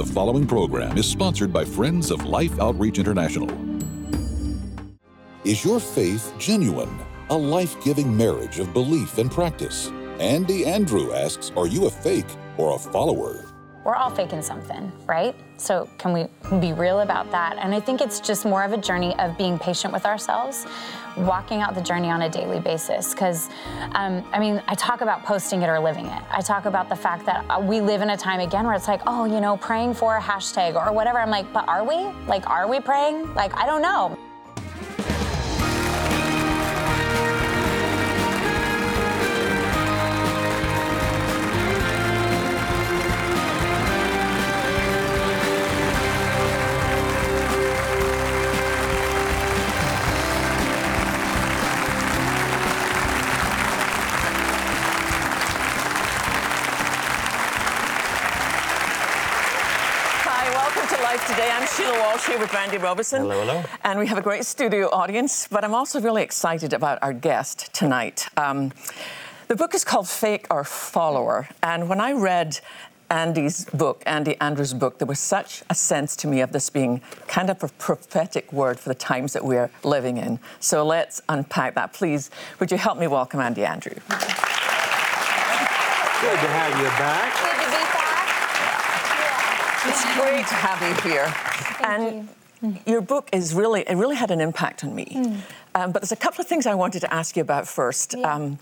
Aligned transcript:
The 0.00 0.14
following 0.14 0.46
program 0.46 0.96
is 0.96 1.04
sponsored 1.04 1.52
by 1.52 1.62
Friends 1.62 2.10
of 2.10 2.24
Life 2.24 2.58
Outreach 2.58 2.98
International. 2.98 3.50
Is 5.44 5.62
your 5.62 5.78
faith 5.78 6.32
genuine? 6.38 6.88
A 7.28 7.36
life 7.36 7.76
giving 7.84 8.16
marriage 8.16 8.60
of 8.60 8.72
belief 8.72 9.18
and 9.18 9.30
practice? 9.30 9.90
Andi 10.16 10.64
Andrew 10.64 11.12
asks 11.12 11.52
Are 11.54 11.66
you 11.66 11.84
a 11.84 11.90
fake 11.90 12.34
or 12.56 12.74
a 12.74 12.78
follower? 12.78 13.49
We're 13.84 13.94
all 13.94 14.10
faking 14.10 14.42
something, 14.42 14.92
right? 15.06 15.34
So, 15.56 15.88
can 15.96 16.12
we 16.12 16.26
be 16.60 16.74
real 16.74 17.00
about 17.00 17.30
that? 17.30 17.56
And 17.58 17.74
I 17.74 17.80
think 17.80 18.02
it's 18.02 18.20
just 18.20 18.44
more 18.44 18.62
of 18.62 18.72
a 18.72 18.76
journey 18.76 19.18
of 19.18 19.38
being 19.38 19.58
patient 19.58 19.92
with 19.92 20.04
ourselves, 20.04 20.66
walking 21.16 21.62
out 21.62 21.74
the 21.74 21.80
journey 21.80 22.10
on 22.10 22.22
a 22.22 22.28
daily 22.28 22.60
basis. 22.60 23.14
Because, 23.14 23.48
um, 23.92 24.22
I 24.32 24.38
mean, 24.38 24.62
I 24.68 24.74
talk 24.74 25.00
about 25.00 25.24
posting 25.24 25.62
it 25.62 25.68
or 25.68 25.80
living 25.80 26.06
it. 26.06 26.22
I 26.30 26.42
talk 26.42 26.66
about 26.66 26.90
the 26.90 26.96
fact 26.96 27.24
that 27.24 27.44
uh, 27.48 27.58
we 27.58 27.80
live 27.80 28.02
in 28.02 28.10
a 28.10 28.16
time 28.16 28.40
again 28.40 28.66
where 28.66 28.74
it's 28.74 28.88
like, 28.88 29.00
oh, 29.06 29.24
you 29.24 29.40
know, 29.40 29.56
praying 29.56 29.94
for 29.94 30.16
a 30.16 30.20
hashtag 30.20 30.74
or 30.74 30.92
whatever. 30.92 31.18
I'm 31.18 31.30
like, 31.30 31.50
but 31.52 31.66
are 31.66 31.84
we? 31.84 31.96
Like, 32.26 32.48
are 32.48 32.68
we 32.68 32.80
praying? 32.80 33.34
Like, 33.34 33.56
I 33.56 33.64
don't 33.64 33.82
know. 33.82 34.18
Sheila 61.80 61.98
Walsh 61.98 62.26
here 62.26 62.38
with 62.38 62.52
Randy 62.52 62.78
Robison. 62.78 63.22
Hello, 63.22 63.40
hello. 63.40 63.64
And 63.84 63.98
we 63.98 64.06
have 64.06 64.18
a 64.18 64.22
great 64.22 64.44
studio 64.44 64.88
audience, 64.92 65.48
but 65.48 65.64
I'm 65.64 65.74
also 65.74 66.00
really 66.00 66.22
excited 66.22 66.72
about 66.72 66.98
our 67.02 67.12
guest 67.12 67.72
tonight. 67.72 68.28
Um, 68.36 68.70
the 69.48 69.56
book 69.56 69.74
is 69.74 69.84
called 69.84 70.08
Fake 70.08 70.46
or 70.50 70.62
Follower, 70.62 71.48
and 71.62 71.88
when 71.88 72.00
I 72.00 72.12
read 72.12 72.60
Andi's 73.10 73.64
book, 73.66 74.04
Andi 74.04 74.36
Andrews' 74.40 74.72
book, 74.72 74.98
there 74.98 75.08
was 75.08 75.18
such 75.18 75.64
a 75.68 75.74
sense 75.74 76.14
to 76.16 76.28
me 76.28 76.42
of 76.42 76.52
this 76.52 76.70
being 76.70 77.00
kind 77.26 77.50
of 77.50 77.62
a 77.64 77.68
prophetic 77.68 78.52
word 78.52 78.78
for 78.78 78.88
the 78.88 78.94
times 78.94 79.32
that 79.32 79.44
we're 79.44 79.70
living 79.82 80.16
in. 80.16 80.38
So 80.60 80.86
let's 80.86 81.22
unpack 81.28 81.74
that. 81.74 81.92
Please, 81.92 82.30
would 82.60 82.70
you 82.70 82.78
help 82.78 82.98
me 82.98 83.08
welcome 83.08 83.40
Andi 83.40 83.66
Andrew? 83.66 83.94
Good 83.94 84.02
to 86.38 86.48
have 86.48 86.78
you 86.78 86.84
back. 86.98 87.34
Good 87.34 87.64
to 87.64 87.66
be 87.66 87.70
back. 87.72 88.10
It's 89.86 90.04
great 90.14 90.46
to 90.46 90.54
have 90.54 90.80
you 90.82 91.10
here 91.10 91.32
and 91.82 92.28
you. 92.62 92.78
your 92.86 93.00
book 93.00 93.30
is 93.32 93.54
really 93.54 93.82
it 93.82 93.96
really 93.96 94.16
had 94.16 94.30
an 94.30 94.40
impact 94.40 94.84
on 94.84 94.94
me. 94.94 95.06
Mm. 95.06 95.40
Um, 95.74 95.92
but 95.92 96.02
there's 96.02 96.12
a 96.12 96.16
couple 96.16 96.42
of 96.42 96.48
things 96.48 96.66
I 96.66 96.74
wanted 96.74 97.00
to 97.00 97.14
ask 97.14 97.36
you 97.36 97.42
about 97.42 97.66
first. 97.66 98.14
Yeah. 98.16 98.34
Um, 98.34 98.58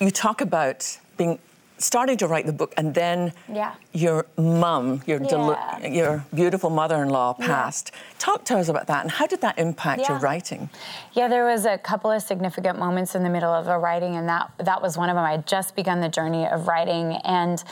you 0.00 0.10
talk 0.10 0.40
about 0.40 0.98
being 1.16 1.38
starting 1.82 2.16
to 2.18 2.26
write 2.26 2.46
the 2.46 2.52
book, 2.52 2.72
and 2.76 2.94
then 2.94 3.32
yeah. 3.52 3.74
your 3.92 4.26
mum, 4.36 5.02
your 5.06 5.20
yeah. 5.20 5.28
deli- 5.28 5.94
your 5.94 6.24
beautiful 6.34 6.70
mother-in-law, 6.70 7.34
passed. 7.34 7.90
Yeah. 7.92 8.00
Talk 8.18 8.44
to 8.46 8.58
us 8.58 8.68
about 8.68 8.86
that, 8.86 9.02
and 9.02 9.10
how 9.10 9.26
did 9.26 9.40
that 9.40 9.58
impact 9.58 10.08
your 10.08 10.18
writing? 10.18 10.70
Yeah, 11.12 11.28
there 11.28 11.44
was 11.44 11.66
a 11.66 11.78
couple 11.78 12.10
of 12.10 12.22
significant 12.22 12.78
moments 12.78 13.14
in 13.14 13.22
the 13.22 13.30
middle 13.30 13.52
of 13.52 13.68
a 13.68 13.78
writing, 13.78 14.16
and 14.16 14.28
that 14.28 14.50
that 14.58 14.80
was 14.80 14.96
one 14.96 15.10
of 15.10 15.16
them. 15.16 15.24
I 15.24 15.32
had 15.32 15.46
just 15.46 15.76
begun 15.76 16.00
the 16.00 16.08
journey 16.08 16.46
of 16.46 16.68
writing, 16.68 17.16
and 17.24 17.62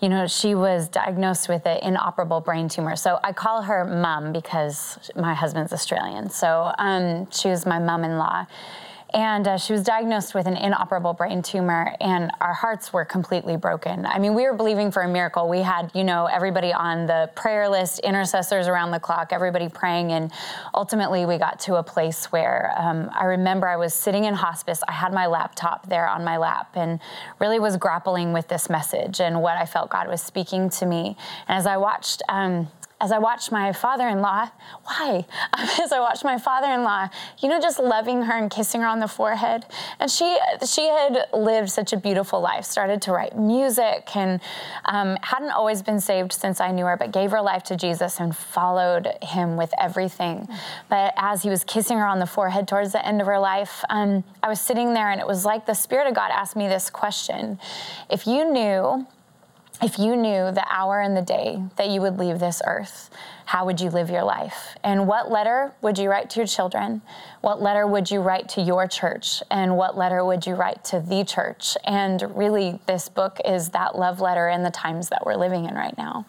you 0.00 0.08
know, 0.08 0.26
she 0.26 0.54
was 0.54 0.88
diagnosed 0.88 1.48
with 1.48 1.64
an 1.66 1.78
inoperable 1.82 2.40
brain 2.40 2.68
tumor. 2.68 2.96
So 2.96 3.20
I 3.22 3.32
call 3.32 3.62
her 3.62 3.84
mum 3.84 4.32
because 4.32 4.98
my 5.16 5.34
husband's 5.34 5.72
Australian. 5.72 6.30
So 6.30 6.72
um, 6.78 7.30
she 7.30 7.48
was 7.48 7.66
my 7.66 7.78
mum-in-law 7.78 8.46
and 9.14 9.46
uh, 9.46 9.58
she 9.58 9.72
was 9.72 9.82
diagnosed 9.82 10.34
with 10.34 10.46
an 10.46 10.56
inoperable 10.56 11.12
brain 11.12 11.42
tumor, 11.42 11.94
and 12.00 12.30
our 12.40 12.52
hearts 12.52 12.92
were 12.92 13.04
completely 13.04 13.56
broken. 13.56 14.06
I 14.06 14.18
mean, 14.18 14.34
we 14.34 14.44
were 14.44 14.54
believing 14.54 14.90
for 14.90 15.02
a 15.02 15.08
miracle. 15.08 15.48
We 15.48 15.60
had, 15.60 15.90
you 15.94 16.04
know, 16.04 16.26
everybody 16.26 16.72
on 16.72 17.06
the 17.06 17.30
prayer 17.34 17.68
list, 17.68 17.98
intercessors 18.00 18.68
around 18.68 18.90
the 18.90 19.00
clock, 19.00 19.32
everybody 19.32 19.68
praying, 19.68 20.12
and 20.12 20.32
ultimately 20.74 21.26
we 21.26 21.38
got 21.38 21.60
to 21.60 21.76
a 21.76 21.82
place 21.82 22.32
where 22.32 22.72
um, 22.76 23.10
I 23.12 23.24
remember 23.24 23.68
I 23.68 23.76
was 23.76 23.94
sitting 23.94 24.24
in 24.24 24.34
hospice. 24.34 24.82
I 24.88 24.92
had 24.92 25.12
my 25.12 25.26
laptop 25.26 25.88
there 25.88 26.08
on 26.08 26.24
my 26.24 26.36
lap, 26.38 26.72
and 26.74 27.00
really 27.38 27.58
was 27.58 27.76
grappling 27.76 28.32
with 28.32 28.48
this 28.48 28.70
message 28.70 29.20
and 29.20 29.42
what 29.42 29.56
I 29.56 29.66
felt 29.66 29.90
God 29.90 30.08
was 30.08 30.22
speaking 30.22 30.70
to 30.70 30.86
me. 30.86 31.16
And 31.48 31.58
as 31.58 31.66
I 31.66 31.76
watched. 31.76 32.22
Um, 32.28 32.68
as 33.02 33.10
I 33.10 33.18
watched 33.18 33.50
my 33.50 33.72
father 33.72 34.06
in 34.06 34.22
law, 34.22 34.48
why? 34.84 35.26
as 35.82 35.90
I 35.90 35.98
watched 35.98 36.24
my 36.24 36.38
father 36.38 36.68
in 36.68 36.84
law, 36.84 37.08
you 37.40 37.48
know, 37.48 37.60
just 37.60 37.80
loving 37.80 38.22
her 38.22 38.38
and 38.38 38.48
kissing 38.48 38.80
her 38.80 38.86
on 38.86 39.00
the 39.00 39.08
forehead. 39.08 39.66
And 39.98 40.08
she, 40.08 40.38
she 40.64 40.86
had 40.86 41.26
lived 41.32 41.68
such 41.70 41.92
a 41.92 41.96
beautiful 41.96 42.40
life, 42.40 42.64
started 42.64 43.02
to 43.02 43.12
write 43.12 43.36
music, 43.36 44.14
and 44.14 44.40
um, 44.84 45.18
hadn't 45.22 45.50
always 45.50 45.82
been 45.82 45.98
saved 45.98 46.32
since 46.32 46.60
I 46.60 46.70
knew 46.70 46.86
her, 46.86 46.96
but 46.96 47.10
gave 47.10 47.32
her 47.32 47.42
life 47.42 47.64
to 47.64 47.76
Jesus 47.76 48.20
and 48.20 48.36
followed 48.36 49.08
him 49.20 49.56
with 49.56 49.74
everything. 49.80 50.46
But 50.88 51.12
as 51.16 51.42
he 51.42 51.50
was 51.50 51.64
kissing 51.64 51.98
her 51.98 52.06
on 52.06 52.20
the 52.20 52.26
forehead 52.26 52.68
towards 52.68 52.92
the 52.92 53.04
end 53.04 53.20
of 53.20 53.26
her 53.26 53.40
life, 53.40 53.82
um, 53.90 54.22
I 54.44 54.48
was 54.48 54.60
sitting 54.60 54.94
there 54.94 55.10
and 55.10 55.20
it 55.20 55.26
was 55.26 55.44
like 55.44 55.66
the 55.66 55.74
Spirit 55.74 56.06
of 56.06 56.14
God 56.14 56.30
asked 56.30 56.54
me 56.54 56.68
this 56.68 56.88
question 56.88 57.58
If 58.08 58.28
you 58.28 58.48
knew, 58.48 59.08
if 59.82 59.98
you 59.98 60.16
knew 60.16 60.52
the 60.52 60.64
hour 60.70 61.00
and 61.00 61.16
the 61.16 61.22
day 61.22 61.62
that 61.76 61.88
you 61.88 62.00
would 62.00 62.18
leave 62.18 62.38
this 62.38 62.62
earth, 62.66 63.10
how 63.46 63.66
would 63.66 63.80
you 63.80 63.90
live 63.90 64.08
your 64.08 64.22
life? 64.22 64.76
And 64.84 65.08
what 65.08 65.30
letter 65.30 65.72
would 65.82 65.98
you 65.98 66.08
write 66.08 66.30
to 66.30 66.40
your 66.40 66.46
children? 66.46 67.02
What 67.40 67.60
letter 67.60 67.86
would 67.86 68.10
you 68.10 68.20
write 68.20 68.48
to 68.50 68.62
your 68.62 68.86
church? 68.86 69.42
And 69.50 69.76
what 69.76 69.96
letter 69.98 70.24
would 70.24 70.46
you 70.46 70.54
write 70.54 70.84
to 70.84 71.00
the 71.00 71.24
church? 71.24 71.76
And 71.84 72.22
really, 72.36 72.78
this 72.86 73.08
book 73.08 73.40
is 73.44 73.70
that 73.70 73.98
love 73.98 74.20
letter 74.20 74.48
in 74.48 74.62
the 74.62 74.70
times 74.70 75.08
that 75.08 75.26
we're 75.26 75.36
living 75.36 75.64
in 75.64 75.74
right 75.74 75.96
now. 75.98 76.26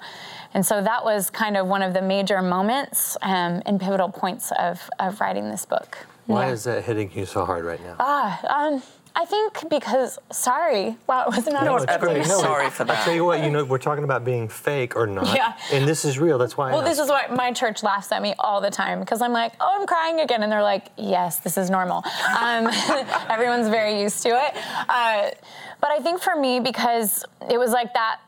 And 0.56 0.66
so 0.66 0.82
that 0.82 1.06
was 1.06 1.30
kind 1.30 1.56
of 1.56 1.68
one 1.68 1.82
of 1.84 1.94
the 1.94 2.02
major 2.02 2.42
moments 2.42 3.18
um, 3.22 3.62
and 3.66 3.80
pivotal 3.80 4.10
points 4.10 4.52
of, 4.60 4.82
of 5.00 5.22
writing 5.22 5.50
this 5.50 5.66
book. 5.66 6.08
Why 6.26 6.48
yeah. 6.48 6.54
is 6.54 6.64
that 6.64 6.84
hitting 6.84 7.12
you 7.14 7.26
so 7.26 7.46
hard 7.46 7.66
right 7.66 7.82
now? 7.84 7.96
Ah, 8.00 8.68
um, 8.68 8.84
I 9.16 9.26
think 9.26 9.70
because 9.70 10.18
sorry, 10.32 10.96
wow, 11.08 11.26
it 11.26 11.30
wasn't 11.30 11.54
no, 11.64 11.78
it's. 11.78 11.86
No, 12.28 12.40
sorry 12.40 12.70
for 12.72 12.84
that. 12.84 13.02
I 13.02 13.04
tell 13.06 13.14
you 13.14 13.24
what, 13.24 13.44
you 13.44 13.52
know, 13.52 13.64
we're 13.64 13.78
talking 13.78 14.04
about 14.04 14.26
being 14.26 14.48
fake 14.48 14.96
or 14.96 15.06
not. 15.06 15.36
Yeah. 15.36 15.56
And 15.72 15.88
this 15.88 16.04
is 16.04 16.18
real. 16.18 16.40
That's 16.40 16.58
why. 16.58 16.72
Well, 16.72 16.82
this 16.82 16.98
is 16.98 17.10
why 17.10 17.28
my 17.28 17.52
church 17.52 17.84
laughs 17.84 18.12
at 18.12 18.24
me 18.24 18.34
all 18.40 18.60
the 18.60 18.72
time 18.72 19.00
because 19.00 19.22
I'm 19.22 19.32
like, 19.32 19.54
oh, 19.60 19.78
I'm 19.80 19.86
crying 19.86 20.20
again, 20.20 20.42
and 20.42 20.52
they're 20.52 20.64
like, 20.64 20.88
yes, 20.98 21.40
this 21.40 21.58
is 21.58 21.70
normal. 21.70 22.04
Um, 22.38 22.68
everyone's 23.30 23.70
very 23.70 24.02
used 24.02 24.24
to 24.24 24.30
it. 24.30 24.56
Uh, 24.90 25.30
but 25.84 25.92
I 25.92 26.00
think 26.00 26.22
for 26.22 26.34
me, 26.34 26.62
because 26.62 27.26
it 27.52 27.58
was 27.58 27.72
like 27.72 27.94
that, 27.94 28.22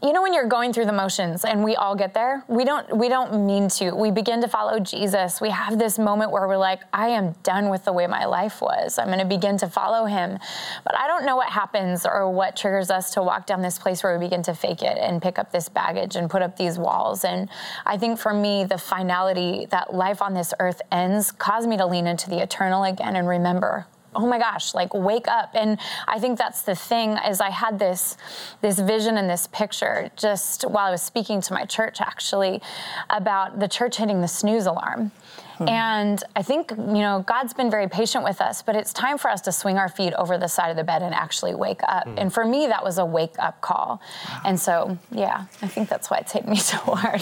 you 0.00 0.12
know, 0.12 0.22
when 0.22 0.32
you're 0.32 0.46
going 0.46 0.72
through 0.72 0.84
the 0.84 0.92
motions, 0.92 1.44
and 1.44 1.64
we 1.64 1.74
all 1.74 1.96
get 1.96 2.14
there, 2.14 2.44
we 2.46 2.64
don't 2.64 2.96
we 2.96 3.08
don't 3.08 3.44
mean 3.48 3.68
to. 3.70 3.90
We 3.90 4.12
begin 4.12 4.40
to 4.42 4.46
follow 4.46 4.78
Jesus. 4.78 5.40
We 5.40 5.50
have 5.50 5.76
this 5.76 5.98
moment 5.98 6.30
where 6.30 6.46
we're 6.46 6.56
like, 6.56 6.82
I 6.92 7.08
am 7.08 7.32
done 7.42 7.68
with 7.68 7.84
the 7.84 7.92
way 7.92 8.06
my 8.06 8.26
life 8.26 8.60
was. 8.60 8.96
I'm 8.96 9.08
going 9.08 9.18
to 9.18 9.24
begin 9.24 9.58
to 9.58 9.68
follow 9.68 10.04
Him. 10.04 10.38
But 10.84 10.96
I 10.96 11.08
don't 11.08 11.26
know 11.26 11.34
what 11.34 11.48
happens 11.48 12.06
or 12.06 12.30
what 12.30 12.56
triggers 12.56 12.92
us 12.92 13.12
to 13.14 13.24
walk 13.24 13.44
down 13.44 13.60
this 13.60 13.76
place 13.76 14.04
where 14.04 14.16
we 14.16 14.24
begin 14.24 14.44
to 14.44 14.54
fake 14.54 14.82
it 14.82 14.96
and 14.96 15.20
pick 15.20 15.36
up 15.36 15.50
this 15.50 15.68
baggage 15.68 16.14
and 16.14 16.30
put 16.30 16.42
up 16.42 16.56
these 16.56 16.78
walls. 16.78 17.24
And 17.24 17.48
I 17.86 17.98
think 17.98 18.20
for 18.20 18.32
me, 18.32 18.62
the 18.62 18.78
finality 18.78 19.66
that 19.70 19.92
life 19.92 20.22
on 20.22 20.32
this 20.32 20.54
earth 20.60 20.80
ends 20.92 21.32
caused 21.32 21.68
me 21.68 21.76
to 21.76 21.86
lean 21.86 22.06
into 22.06 22.30
the 22.30 22.40
eternal 22.40 22.84
again 22.84 23.16
and 23.16 23.26
remember 23.26 23.88
oh 24.14 24.26
my 24.26 24.38
gosh 24.38 24.74
like 24.74 24.92
wake 24.94 25.28
up. 25.28 25.50
And 25.54 25.78
i 26.08 26.18
think 26.18 26.38
that's 26.38 26.62
the 26.62 26.74
thing 26.74 27.16
is 27.28 27.40
i 27.40 27.50
had 27.50 27.78
this 27.78 28.16
this 28.60 28.78
vision 28.78 29.16
and 29.16 29.28
this 29.28 29.46
picture 29.48 30.10
just 30.16 30.62
while 30.62 30.86
i 30.86 30.90
was 30.90 31.02
speaking 31.02 31.40
to 31.42 31.52
my 31.52 31.64
church 31.64 32.00
actually 32.00 32.60
about 33.08 33.58
the 33.60 33.68
church 33.68 33.96
hitting 33.96 34.20
the 34.20 34.28
snooze 34.28 34.66
alarm 34.66 35.12
Hmm. 35.60 35.68
And 35.68 36.24
I 36.34 36.42
think, 36.42 36.70
you 36.70 37.02
know, 37.04 37.22
God's 37.26 37.52
been 37.52 37.70
very 37.70 37.86
patient 37.86 38.24
with 38.24 38.40
us, 38.40 38.62
but 38.62 38.74
it's 38.74 38.94
time 38.94 39.18
for 39.18 39.30
us 39.30 39.42
to 39.42 39.52
swing 39.52 39.76
our 39.76 39.90
feet 39.90 40.14
over 40.14 40.38
the 40.38 40.48
side 40.48 40.70
of 40.70 40.76
the 40.76 40.84
bed 40.84 41.02
and 41.02 41.14
actually 41.14 41.54
wake 41.54 41.82
up. 41.86 42.08
Hmm. 42.08 42.14
And 42.16 42.32
for 42.32 42.46
me, 42.46 42.66
that 42.68 42.82
was 42.82 42.96
a 42.96 43.04
wake 43.04 43.34
up 43.38 43.60
call. 43.60 44.00
Wow. 44.28 44.40
And 44.46 44.58
so, 44.58 44.98
yeah, 45.10 45.44
I 45.60 45.68
think 45.68 45.90
that's 45.90 46.10
why 46.10 46.16
it's 46.18 46.32
hit 46.32 46.48
me 46.48 46.56
so 46.72 46.78
hard. 46.78 47.20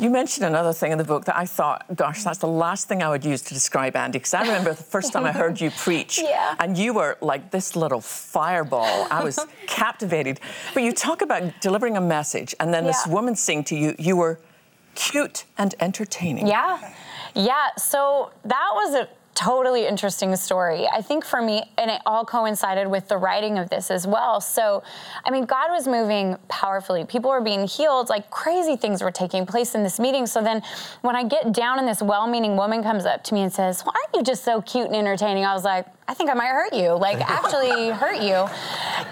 you 0.00 0.08
mentioned 0.08 0.46
another 0.46 0.72
thing 0.72 0.92
in 0.92 0.98
the 0.98 1.04
book 1.04 1.26
that 1.26 1.36
I 1.36 1.44
thought, 1.44 1.84
gosh, 1.94 2.24
that's 2.24 2.38
the 2.38 2.48
last 2.48 2.88
thing 2.88 3.02
I 3.02 3.10
would 3.10 3.24
use 3.24 3.42
to 3.42 3.54
describe 3.54 3.92
Andi, 3.94 4.12
because 4.12 4.32
I 4.32 4.42
remember 4.42 4.72
the 4.72 4.82
first 4.82 5.12
time 5.12 5.26
I 5.26 5.32
heard 5.44 5.60
you 5.60 5.70
preach, 5.70 6.18
yeah. 6.22 6.54
and 6.58 6.78
you 6.78 6.94
were 6.94 7.18
like 7.20 7.50
this 7.50 7.76
little 7.76 8.00
fireball. 8.00 9.06
I 9.10 9.22
was 9.22 9.38
captivated. 9.66 10.40
But 10.72 10.84
you 10.84 10.92
talk 10.92 11.20
about 11.20 11.60
delivering 11.60 11.98
a 11.98 12.00
message, 12.00 12.54
and 12.60 12.72
then 12.72 12.84
yeah. 12.84 12.92
this 12.92 13.06
woman 13.06 13.36
saying 13.36 13.64
to 13.64 13.76
you, 13.76 13.94
you 13.98 14.16
were 14.16 14.40
cute 14.94 15.44
and 15.58 15.74
entertaining. 15.80 16.46
Yeah. 16.46 16.92
Yeah, 17.34 17.70
so 17.76 18.30
that 18.44 18.70
was 18.74 18.94
a 18.94 19.08
totally 19.34 19.86
interesting 19.86 20.34
story. 20.36 20.86
I 20.86 21.02
think 21.02 21.24
for 21.24 21.42
me, 21.42 21.64
and 21.76 21.90
it 21.90 22.00
all 22.06 22.24
coincided 22.24 22.86
with 22.86 23.08
the 23.08 23.16
writing 23.16 23.58
of 23.58 23.68
this 23.68 23.90
as 23.90 24.06
well. 24.06 24.40
So, 24.40 24.82
I 25.24 25.30
mean, 25.30 25.44
God 25.44 25.70
was 25.70 25.86
moving 25.86 26.36
powerfully. 26.48 27.04
People 27.04 27.30
were 27.30 27.40
being 27.40 27.66
healed, 27.66 28.08
like 28.08 28.30
crazy 28.30 28.76
things 28.76 29.02
were 29.02 29.10
taking 29.10 29.44
place 29.46 29.74
in 29.74 29.82
this 29.82 29.98
meeting. 29.98 30.26
So 30.26 30.42
then 30.42 30.62
when 31.02 31.16
I 31.16 31.24
get 31.24 31.52
down 31.52 31.78
and 31.78 31.88
this 31.88 32.00
well 32.00 32.26
meaning 32.26 32.56
woman 32.56 32.82
comes 32.82 33.04
up 33.04 33.24
to 33.24 33.34
me 33.34 33.42
and 33.42 33.52
says, 33.52 33.84
Well, 33.84 33.94
aren't 33.94 34.14
you 34.14 34.22
just 34.22 34.44
so 34.44 34.62
cute 34.62 34.86
and 34.86 34.96
entertaining? 34.96 35.44
I 35.44 35.52
was 35.52 35.64
like, 35.64 35.86
I 36.06 36.14
think 36.14 36.30
I 36.30 36.34
might 36.34 36.48
hurt 36.48 36.72
you, 36.72 36.92
like 36.92 37.18
actually 37.28 37.90
hurt 37.90 38.22
you. 38.22 38.46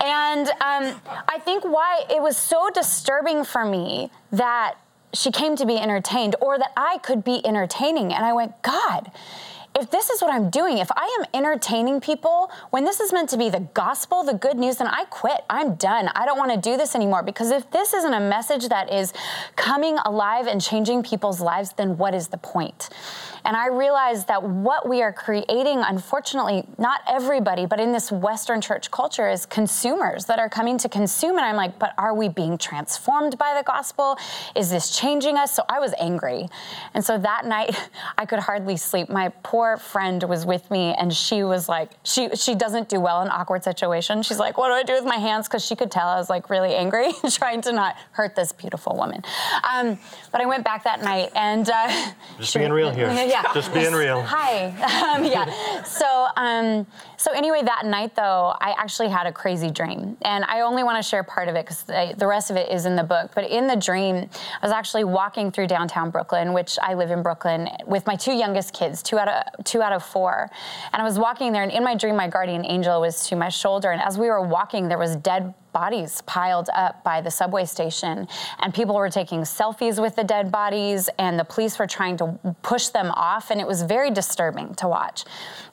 And 0.04 0.48
um, 0.48 1.00
I 1.28 1.38
think 1.44 1.64
why 1.64 2.04
it 2.10 2.22
was 2.22 2.36
so 2.36 2.70
disturbing 2.70 3.44
for 3.44 3.64
me 3.64 4.10
that 4.30 4.76
she 5.14 5.30
came 5.30 5.56
to 5.56 5.66
be 5.66 5.78
entertained 5.78 6.36
or 6.40 6.58
that 6.58 6.72
I 6.76 6.98
could 6.98 7.22
be 7.24 7.44
entertaining. 7.46 8.12
And 8.12 8.24
I 8.24 8.32
went, 8.32 8.60
God, 8.62 9.10
if 9.78 9.90
this 9.90 10.10
is 10.10 10.20
what 10.20 10.32
I'm 10.32 10.50
doing, 10.50 10.78
if 10.78 10.90
I 10.94 11.18
am 11.18 11.26
entertaining 11.34 12.00
people 12.00 12.50
when 12.70 12.84
this 12.84 13.00
is 13.00 13.12
meant 13.12 13.30
to 13.30 13.38
be 13.38 13.48
the 13.48 13.60
gospel, 13.60 14.22
the 14.22 14.34
good 14.34 14.56
news, 14.56 14.76
then 14.76 14.86
I 14.86 15.04
quit. 15.06 15.42
I'm 15.48 15.76
done. 15.76 16.08
I 16.14 16.26
don't 16.26 16.38
want 16.38 16.52
to 16.52 16.58
do 16.58 16.76
this 16.76 16.94
anymore 16.94 17.22
because 17.22 17.50
if 17.50 17.70
this 17.70 17.94
isn't 17.94 18.12
a 18.12 18.20
message 18.20 18.68
that 18.68 18.92
is 18.92 19.12
coming 19.56 19.96
alive 20.04 20.46
and 20.46 20.60
changing 20.60 21.02
people's 21.02 21.40
lives, 21.40 21.72
then 21.72 21.96
what 21.96 22.14
is 22.14 22.28
the 22.28 22.36
point? 22.36 22.90
And 23.44 23.56
I 23.56 23.68
realized 23.68 24.28
that 24.28 24.42
what 24.42 24.88
we 24.88 25.02
are 25.02 25.12
creating, 25.12 25.78
unfortunately, 25.78 26.64
not 26.78 27.00
everybody, 27.08 27.66
but 27.66 27.80
in 27.80 27.92
this 27.92 28.12
Western 28.12 28.60
church 28.60 28.90
culture, 28.90 29.28
is 29.28 29.46
consumers 29.46 30.26
that 30.26 30.38
are 30.38 30.48
coming 30.48 30.78
to 30.78 30.88
consume. 30.88 31.38
And 31.38 31.46
I'm 31.46 31.56
like, 31.56 31.78
but 31.78 31.92
are 31.98 32.14
we 32.14 32.28
being 32.28 32.56
transformed 32.56 33.38
by 33.38 33.54
the 33.56 33.64
gospel? 33.64 34.16
Is 34.54 34.70
this 34.70 34.96
changing 34.96 35.36
us? 35.36 35.54
So 35.54 35.64
I 35.68 35.80
was 35.80 35.92
angry. 35.98 36.46
And 36.94 37.04
so 37.04 37.18
that 37.18 37.46
night, 37.52 37.76
I 38.16 38.26
could 38.26 38.38
hardly 38.38 38.76
sleep. 38.76 39.08
My 39.08 39.30
poor 39.42 39.61
friend 39.78 40.22
was 40.24 40.44
with 40.46 40.70
me, 40.70 40.94
and 40.98 41.12
she 41.12 41.42
was 41.42 41.68
like, 41.68 41.90
she, 42.04 42.28
she 42.34 42.54
doesn't 42.54 42.88
do 42.88 43.00
well 43.00 43.22
in 43.22 43.28
awkward 43.28 43.64
situations. 43.64 44.26
She's 44.26 44.38
like, 44.38 44.58
what 44.58 44.68
do 44.68 44.74
I 44.74 44.82
do 44.82 44.92
with 44.94 45.04
my 45.04 45.16
hands? 45.16 45.48
Because 45.48 45.64
she 45.64 45.74
could 45.76 45.90
tell 45.90 46.06
I 46.08 46.16
was 46.16 46.28
like 46.30 46.50
really 46.50 46.74
angry, 46.74 47.12
trying 47.30 47.60
to 47.62 47.72
not 47.72 47.96
hurt 48.12 48.34
this 48.34 48.52
beautiful 48.52 48.96
woman. 48.96 49.22
Um, 49.72 49.98
but 50.30 50.40
I 50.40 50.46
went 50.46 50.64
back 50.64 50.84
that 50.84 51.02
night 51.02 51.30
and. 51.34 51.68
Uh, 51.68 52.12
Just 52.38 52.54
being 52.54 52.72
real 52.72 52.90
here. 52.90 53.08
Yeah. 53.32 53.44
Just 53.54 53.72
being 53.72 53.92
real. 53.92 54.22
Hi. 54.22 54.72
Um, 55.12 55.24
yeah. 55.24 55.82
So, 55.84 56.26
um, 56.36 56.86
so 57.22 57.30
anyway, 57.30 57.62
that 57.62 57.86
night 57.86 58.16
though, 58.16 58.52
I 58.60 58.74
actually 58.76 59.08
had 59.08 59.28
a 59.28 59.32
crazy 59.32 59.70
dream, 59.70 60.16
and 60.22 60.42
I 60.42 60.62
only 60.62 60.82
want 60.82 61.00
to 61.00 61.08
share 61.08 61.22
part 61.22 61.46
of 61.46 61.54
it 61.54 61.64
because 61.64 61.84
the, 61.84 62.26
rest 62.26 62.50
of 62.50 62.56
it 62.56 62.68
is 62.68 62.84
in 62.84 62.96
the 62.96 63.04
book. 63.04 63.30
But 63.32 63.48
in 63.48 63.68
the 63.68 63.76
dream, 63.76 64.16
I 64.16 64.66
was 64.66 64.72
actually 64.72 65.04
walking 65.04 65.52
through 65.52 65.68
downtown 65.68 66.10
Brooklyn, 66.10 66.52
which 66.52 66.80
I 66.82 66.94
live 66.94 67.12
in 67.12 67.22
Brooklyn, 67.22 67.68
with 67.86 68.08
my 68.08 68.16
two 68.16 68.32
youngest 68.32 68.74
kids, 68.74 69.04
two 69.04 69.20
out 69.20 69.28
of 69.28 69.64
two 69.64 69.80
out 69.80 69.92
of 69.92 70.02
four, 70.02 70.50
and 70.92 71.00
I 71.00 71.04
was 71.04 71.16
walking 71.16 71.52
there, 71.52 71.62
and 71.62 71.70
in 71.70 71.84
my 71.84 71.94
dream, 71.94 72.16
my 72.16 72.26
guardian 72.26 72.66
angel 72.66 73.00
was 73.00 73.28
to 73.28 73.36
my 73.36 73.50
shoulder, 73.50 73.92
and 73.92 74.02
as 74.02 74.18
we 74.18 74.26
were 74.26 74.42
walking, 74.42 74.88
there 74.88 74.98
was 74.98 75.14
dead 75.14 75.54
bodies 75.72 76.22
piled 76.22 76.68
up 76.74 77.02
by 77.04 77.20
the 77.20 77.30
subway 77.30 77.64
station. 77.64 78.28
And 78.60 78.72
people 78.72 78.94
were 78.94 79.10
taking 79.10 79.40
selfies 79.40 80.00
with 80.00 80.16
the 80.16 80.24
dead 80.24 80.50
bodies 80.52 81.08
and 81.18 81.38
the 81.38 81.44
police 81.44 81.78
were 81.78 81.86
trying 81.86 82.16
to 82.18 82.38
push 82.62 82.88
them 82.88 83.10
off 83.12 83.50
and 83.50 83.60
it 83.60 83.66
was 83.66 83.82
very 83.82 84.10
disturbing 84.10 84.74
to 84.74 84.88
watch. 84.88 85.24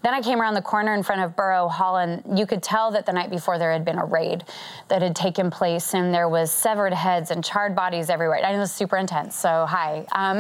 Then 0.02 0.14
i 0.14 0.22
came 0.22 0.42
around 0.42 0.54
the 0.54 0.62
corner 0.62 0.94
in 0.94 1.04
front 1.04 1.22
of 1.22 1.36
borough 1.36 1.68
hall 1.68 1.98
and 1.98 2.38
you 2.38 2.46
could 2.46 2.64
tell 2.64 2.92
that 2.92 3.06
the 3.06 3.12
night 3.12 3.30
before 3.30 3.60
there 3.60 3.72
had 3.72 3.84
been 3.84 3.98
a 3.98 4.06
raid 4.06 4.46
that 4.88 5.02
had 5.02 5.16
taken 5.16 5.52
place 5.52 5.94
and 5.94 6.14
there 6.14 6.30
was 6.30 6.52
severed 6.52 6.94
heads 6.94 7.32
and 7.32 7.44
charred 7.44 7.76
bodies 7.76 8.10
everywhere. 8.10 8.40
And 8.42 8.56
it 8.56 8.60
was 8.60 8.72
super 8.72 8.98
intense 8.98 9.36
so 9.36 9.66
hi. 9.68 10.06
Um, 10.14 10.38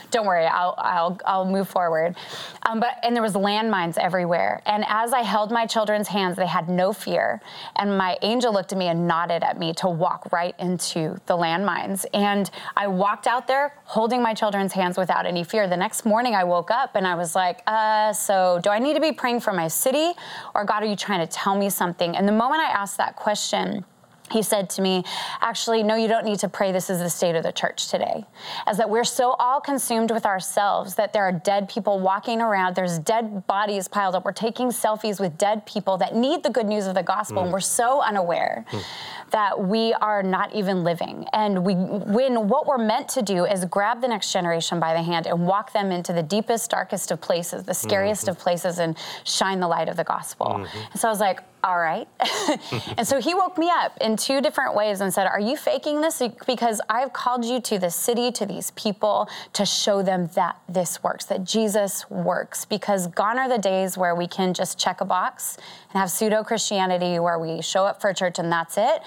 don't 0.10 0.26
worry 0.26 0.46
I'll, 0.46 0.74
I'll, 0.78 1.18
I'll 1.26 1.44
move 1.44 1.68
forward. 1.68 2.16
Um, 2.64 2.80
but 2.80 2.96
and 3.02 3.14
there 3.14 3.22
was 3.22 3.34
landmines 3.34 3.98
everywhere. 3.98 4.62
And 4.66 4.84
as 4.88 5.12
i 5.12 5.20
held 5.22 5.50
my 5.50 5.66
children's 5.66 6.08
hands 6.08 6.36
they 6.36 6.46
had 6.46 6.68
no 6.68 6.92
fear. 6.92 7.40
And 7.76 7.96
my 7.96 8.16
angel 8.24 8.52
looked 8.52 8.72
at 8.72 8.78
me 8.78 8.88
and 8.88 9.06
nodded 9.06 9.42
at 9.42 9.58
me 9.58 9.72
to 9.74 9.88
walk 9.88 10.32
right 10.32 10.54
into 10.58 11.16
the 11.26 11.36
landmines. 11.36 12.04
And 12.14 12.50
I 12.76 12.86
walked 12.86 13.26
out 13.26 13.46
there 13.46 13.74
holding 13.84 14.22
my 14.22 14.34
children's 14.34 14.72
hands 14.72 14.96
without 14.96 15.26
any 15.26 15.44
fear. 15.44 15.68
The 15.68 15.76
next 15.76 16.04
morning, 16.04 16.34
I 16.34 16.44
woke 16.44 16.70
up 16.70 16.96
and 16.96 17.06
I 17.06 17.14
was 17.14 17.34
like, 17.34 17.62
uh, 17.66 18.12
so 18.12 18.60
do 18.62 18.70
I 18.70 18.78
need 18.78 18.94
to 18.94 19.00
be 19.00 19.12
praying 19.12 19.40
for 19.40 19.52
my 19.52 19.68
city? 19.68 20.12
Or 20.54 20.64
God, 20.64 20.82
are 20.82 20.86
you 20.86 20.96
trying 20.96 21.26
to 21.26 21.32
tell 21.32 21.56
me 21.56 21.70
something? 21.70 22.16
And 22.16 22.26
the 22.26 22.32
moment 22.32 22.62
I 22.62 22.70
asked 22.70 22.96
that 22.98 23.16
question, 23.16 23.84
he 24.30 24.42
said 24.42 24.70
to 24.70 24.82
me, 24.82 25.04
Actually, 25.40 25.82
no, 25.82 25.94
you 25.94 26.08
don't 26.08 26.24
need 26.24 26.38
to 26.40 26.48
pray. 26.48 26.72
This 26.72 26.90
is 26.90 26.98
the 26.98 27.10
state 27.10 27.36
of 27.36 27.42
the 27.42 27.52
church 27.52 27.88
today. 27.88 28.24
As 28.66 28.78
that 28.78 28.88
we're 28.88 29.04
so 29.04 29.32
all 29.32 29.60
consumed 29.60 30.10
with 30.10 30.24
ourselves 30.24 30.94
that 30.94 31.12
there 31.12 31.24
are 31.24 31.32
dead 31.32 31.68
people 31.68 32.00
walking 32.00 32.40
around, 32.40 32.74
there's 32.74 32.98
dead 32.98 33.46
bodies 33.46 33.88
piled 33.88 34.14
up. 34.14 34.24
We're 34.24 34.32
taking 34.32 34.68
selfies 34.68 35.20
with 35.20 35.36
dead 35.38 35.66
people 35.66 35.98
that 35.98 36.14
need 36.14 36.42
the 36.42 36.50
good 36.50 36.66
news 36.66 36.86
of 36.86 36.94
the 36.94 37.02
gospel, 37.02 37.38
mm. 37.38 37.44
and 37.44 37.52
we're 37.52 37.60
so 37.60 38.00
unaware 38.00 38.64
mm. 38.70 38.82
that 39.30 39.62
we 39.62 39.92
are 39.94 40.22
not 40.22 40.54
even 40.54 40.84
living. 40.84 41.26
And 41.32 41.64
we, 41.64 41.74
when 41.74 42.48
what 42.48 42.66
we're 42.66 42.78
meant 42.78 43.08
to 43.10 43.22
do 43.22 43.44
is 43.44 43.64
grab 43.66 44.00
the 44.00 44.08
next 44.08 44.32
generation 44.32 44.80
by 44.80 44.94
the 44.94 45.02
hand 45.02 45.26
and 45.26 45.46
walk 45.46 45.72
them 45.72 45.92
into 45.92 46.12
the 46.12 46.22
deepest, 46.22 46.70
darkest 46.70 47.10
of 47.10 47.20
places, 47.20 47.64
the 47.64 47.74
scariest 47.74 48.22
mm-hmm. 48.22 48.30
of 48.30 48.38
places, 48.38 48.78
and 48.78 48.96
shine 49.24 49.60
the 49.60 49.68
light 49.68 49.88
of 49.88 49.96
the 49.96 50.04
gospel. 50.04 50.46
Mm-hmm. 50.46 50.78
And 50.92 51.00
so 51.00 51.08
I 51.08 51.10
was 51.10 51.20
like, 51.20 51.40
all 51.64 51.78
right. 51.78 52.08
and 52.96 53.06
so 53.06 53.20
he 53.20 53.34
woke 53.34 53.56
me 53.56 53.70
up 53.70 53.96
in 54.00 54.16
two 54.16 54.40
different 54.40 54.74
ways 54.74 55.00
and 55.00 55.14
said, 55.14 55.26
Are 55.26 55.38
you 55.38 55.56
faking 55.56 56.00
this? 56.00 56.20
Because 56.46 56.80
I've 56.88 57.12
called 57.12 57.44
you 57.44 57.60
to 57.60 57.78
the 57.78 57.90
city, 57.90 58.32
to 58.32 58.46
these 58.46 58.72
people, 58.72 59.28
to 59.52 59.64
show 59.64 60.02
them 60.02 60.28
that 60.34 60.56
this 60.68 61.02
works, 61.02 61.24
that 61.26 61.44
Jesus 61.44 62.10
works. 62.10 62.64
Because 62.64 63.06
gone 63.06 63.38
are 63.38 63.48
the 63.48 63.58
days 63.58 63.96
where 63.96 64.14
we 64.14 64.26
can 64.26 64.54
just 64.54 64.78
check 64.78 65.00
a 65.00 65.04
box 65.04 65.56
and 65.92 66.00
have 66.00 66.10
pseudo 66.10 66.42
Christianity 66.42 67.20
where 67.20 67.38
we 67.38 67.62
show 67.62 67.86
up 67.86 68.00
for 68.00 68.12
church 68.12 68.38
and 68.38 68.50
that's 68.50 68.76
it. 68.76 69.00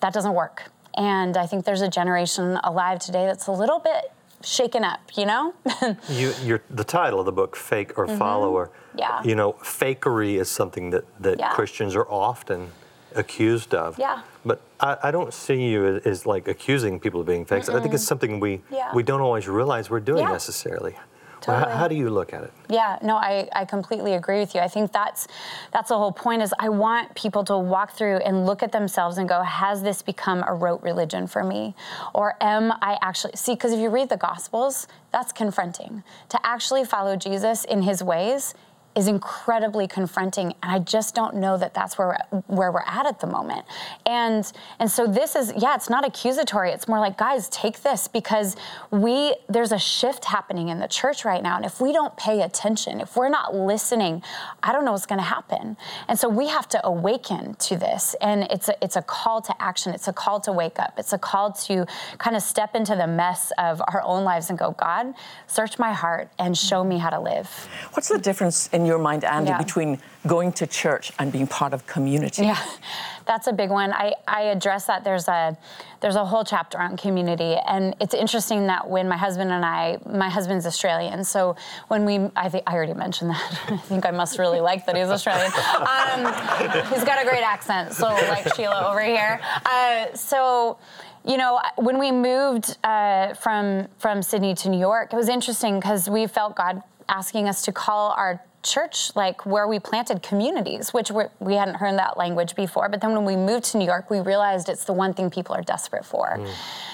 That 0.00 0.12
doesn't 0.12 0.34
work. 0.34 0.70
And 0.96 1.36
I 1.36 1.46
think 1.46 1.64
there's 1.64 1.80
a 1.80 1.88
generation 1.88 2.58
alive 2.62 2.98
today 2.98 3.26
that's 3.26 3.46
a 3.46 3.52
little 3.52 3.78
bit 3.78 4.12
shaken 4.44 4.84
up, 4.84 5.00
you 5.16 5.26
know? 5.26 5.54
you, 6.08 6.60
the 6.70 6.84
title 6.84 7.20
of 7.20 7.26
the 7.26 7.32
book, 7.32 7.56
Fake 7.56 7.98
or 7.98 8.06
mm-hmm. 8.06 8.18
Follower. 8.18 8.70
Yeah. 8.96 9.22
You 9.24 9.34
know, 9.34 9.54
fakery 9.54 10.40
is 10.40 10.48
something 10.48 10.90
that, 10.90 11.04
that 11.22 11.38
yeah. 11.38 11.50
Christians 11.50 11.96
are 11.96 12.08
often 12.10 12.70
accused 13.14 13.74
of. 13.74 13.98
Yeah. 13.98 14.22
But 14.44 14.60
I, 14.80 14.96
I 15.04 15.10
don't 15.10 15.32
see 15.32 15.68
you 15.68 15.86
as, 15.86 16.06
as, 16.06 16.26
like 16.26 16.48
accusing 16.48 17.00
people 17.00 17.20
of 17.20 17.26
being 17.26 17.44
fakes. 17.44 17.68
Mm-mm. 17.68 17.78
I 17.78 17.82
think 17.82 17.94
it's 17.94 18.06
something 18.06 18.40
we 18.40 18.62
yeah. 18.70 18.92
we 18.94 19.02
don't 19.02 19.20
always 19.20 19.48
realize 19.48 19.88
we're 19.88 20.00
doing 20.00 20.24
yeah. 20.24 20.32
necessarily. 20.32 20.96
Totally. 21.44 21.72
How, 21.72 21.78
how, 21.80 21.88
do 21.88 21.94
you 21.94 22.08
look 22.08 22.32
at 22.32 22.42
it? 22.42 22.52
Yeah, 22.70 22.98
no, 23.02 23.16
I, 23.16 23.46
I 23.52 23.66
completely 23.66 24.14
agree 24.14 24.38
with 24.38 24.54
you. 24.54 24.62
I 24.62 24.68
think 24.68 24.92
that's 24.92 25.28
that's 25.74 25.90
the 25.90 25.98
whole 25.98 26.10
point 26.10 26.40
is 26.40 26.54
I 26.58 26.70
want 26.70 27.14
people 27.14 27.44
to 27.44 27.58
walk 27.58 27.92
through 27.92 28.16
and 28.18 28.46
look 28.46 28.62
at 28.62 28.72
themselves 28.72 29.18
and 29.18 29.28
go, 29.28 29.42
has 29.42 29.82
this 29.82 30.00
become 30.00 30.42
a 30.48 30.54
rote 30.54 30.82
religion 30.82 31.26
for 31.26 31.44
me? 31.44 31.74
Or 32.14 32.34
am 32.40 32.72
I 32.80 32.96
actually 33.02 33.36
see, 33.36 33.52
because 33.52 33.74
if 33.74 33.78
you 33.78 33.90
read 33.90 34.08
the 34.08 34.16
gospels, 34.16 34.88
that's 35.12 35.32
confronting. 35.32 36.02
To 36.30 36.46
actually 36.46 36.86
follow 36.86 37.14
Jesus 37.14 37.66
in 37.66 37.82
his 37.82 38.02
ways 38.02 38.54
is 38.96 39.08
incredibly 39.08 39.86
confronting 39.86 40.54
and 40.62 40.72
i 40.72 40.78
just 40.78 41.14
don't 41.14 41.34
know 41.34 41.56
that 41.56 41.74
that's 41.74 41.98
where 41.98 42.18
we're, 42.32 42.40
where 42.46 42.72
we're 42.72 42.82
at 42.86 43.06
at 43.06 43.20
the 43.20 43.26
moment. 43.26 43.64
And 44.06 44.50
and 44.78 44.90
so 44.90 45.06
this 45.06 45.36
is 45.36 45.52
yeah 45.56 45.74
it's 45.74 45.90
not 45.90 46.06
accusatory. 46.06 46.70
It's 46.70 46.88
more 46.88 47.00
like 47.00 47.16
guys 47.18 47.48
take 47.48 47.82
this 47.82 48.08
because 48.08 48.56
we 48.90 49.34
there's 49.48 49.72
a 49.72 49.78
shift 49.78 50.24
happening 50.24 50.68
in 50.68 50.78
the 50.78 50.88
church 50.88 51.24
right 51.24 51.42
now 51.42 51.56
and 51.56 51.64
if 51.64 51.80
we 51.80 51.92
don't 51.92 52.16
pay 52.16 52.42
attention 52.42 53.00
if 53.00 53.16
we're 53.16 53.28
not 53.28 53.54
listening 53.54 54.22
i 54.62 54.72
don't 54.72 54.84
know 54.84 54.92
what's 54.92 55.06
going 55.06 55.18
to 55.18 55.24
happen. 55.24 55.76
And 56.08 56.18
so 56.18 56.28
we 56.28 56.48
have 56.48 56.68
to 56.70 56.86
awaken 56.86 57.54
to 57.54 57.76
this 57.76 58.14
and 58.20 58.44
it's 58.44 58.68
a 58.68 58.84
it's 58.84 58.96
a 58.96 59.02
call 59.02 59.40
to 59.42 59.62
action. 59.62 59.92
It's 59.92 60.08
a 60.08 60.12
call 60.12 60.40
to 60.40 60.52
wake 60.52 60.78
up. 60.78 60.94
It's 60.98 61.12
a 61.12 61.18
call 61.18 61.52
to 61.52 61.86
kind 62.18 62.36
of 62.36 62.42
step 62.42 62.74
into 62.74 62.94
the 62.96 63.06
mess 63.06 63.52
of 63.58 63.82
our 63.88 64.02
own 64.04 64.24
lives 64.24 64.50
and 64.50 64.58
go 64.58 64.72
god 64.72 65.14
search 65.46 65.78
my 65.78 65.92
heart 65.92 66.30
and 66.38 66.56
show 66.56 66.84
me 66.84 66.98
how 66.98 67.10
to 67.10 67.20
live. 67.20 67.48
What's 67.92 68.08
the 68.08 68.18
difference 68.18 68.68
in 68.68 68.83
your 68.84 68.98
mind, 68.98 69.22
Andi, 69.22 69.48
yeah. 69.48 69.58
between 69.58 69.98
going 70.26 70.52
to 70.52 70.66
church 70.66 71.12
and 71.18 71.30
being 71.32 71.46
part 71.46 71.72
of 71.72 71.86
community? 71.86 72.42
Yeah, 72.42 72.58
that's 73.26 73.46
a 73.46 73.52
big 73.52 73.70
one. 73.70 73.92
I, 73.92 74.14
I 74.26 74.42
address 74.42 74.86
that. 74.86 75.04
There's 75.04 75.28
a 75.28 75.56
there's 76.00 76.16
a 76.16 76.24
whole 76.24 76.44
chapter 76.44 76.78
on 76.78 76.96
community, 76.96 77.56
and 77.66 77.96
it's 78.00 78.14
interesting 78.14 78.66
that 78.66 78.88
when 78.88 79.08
my 79.08 79.16
husband 79.16 79.50
and 79.50 79.64
I, 79.64 79.98
my 80.06 80.28
husband's 80.28 80.66
Australian, 80.66 81.24
so 81.24 81.56
when 81.88 82.04
we, 82.04 82.30
I 82.36 82.48
think 82.48 82.64
I 82.66 82.74
already 82.74 82.94
mentioned 82.94 83.30
that. 83.30 83.60
I 83.68 83.76
think 83.78 84.04
I 84.04 84.10
must 84.10 84.38
really 84.38 84.60
like 84.60 84.84
that 84.86 84.96
he's 84.96 85.08
Australian. 85.08 85.50
Um, 85.52 86.92
he's 86.92 87.04
got 87.04 87.22
a 87.22 87.24
great 87.24 87.42
accent, 87.42 87.94
so 87.94 88.08
like 88.08 88.54
Sheila 88.54 88.88
over 88.90 89.02
here. 89.02 89.40
Uh, 89.64 90.12
so 90.14 90.78
you 91.24 91.38
know, 91.38 91.60
when 91.76 91.98
we 91.98 92.12
moved 92.12 92.76
uh, 92.84 93.34
from 93.34 93.88
from 93.98 94.22
Sydney 94.22 94.54
to 94.56 94.68
New 94.68 94.78
York, 94.78 95.12
it 95.12 95.16
was 95.16 95.28
interesting 95.28 95.80
because 95.80 96.08
we 96.08 96.26
felt 96.26 96.54
God 96.54 96.82
asking 97.08 97.48
us 97.48 97.62
to 97.62 97.72
call 97.72 98.10
our 98.10 98.42
church 98.64 99.14
like 99.14 99.44
where 99.46 99.68
we 99.68 99.78
planted 99.78 100.22
communities 100.22 100.92
which 100.92 101.10
we 101.40 101.54
hadn't 101.54 101.74
heard 101.74 101.98
that 101.98 102.16
language 102.16 102.54
before 102.56 102.88
but 102.88 103.00
then 103.00 103.12
when 103.12 103.24
we 103.24 103.36
moved 103.36 103.64
to 103.64 103.78
new 103.78 103.84
york 103.84 104.10
we 104.10 104.20
realized 104.20 104.68
it's 104.68 104.84
the 104.84 104.92
one 104.92 105.12
thing 105.12 105.30
people 105.30 105.54
are 105.54 105.62
desperate 105.62 106.04
for 106.04 106.36
mm. 106.38 106.50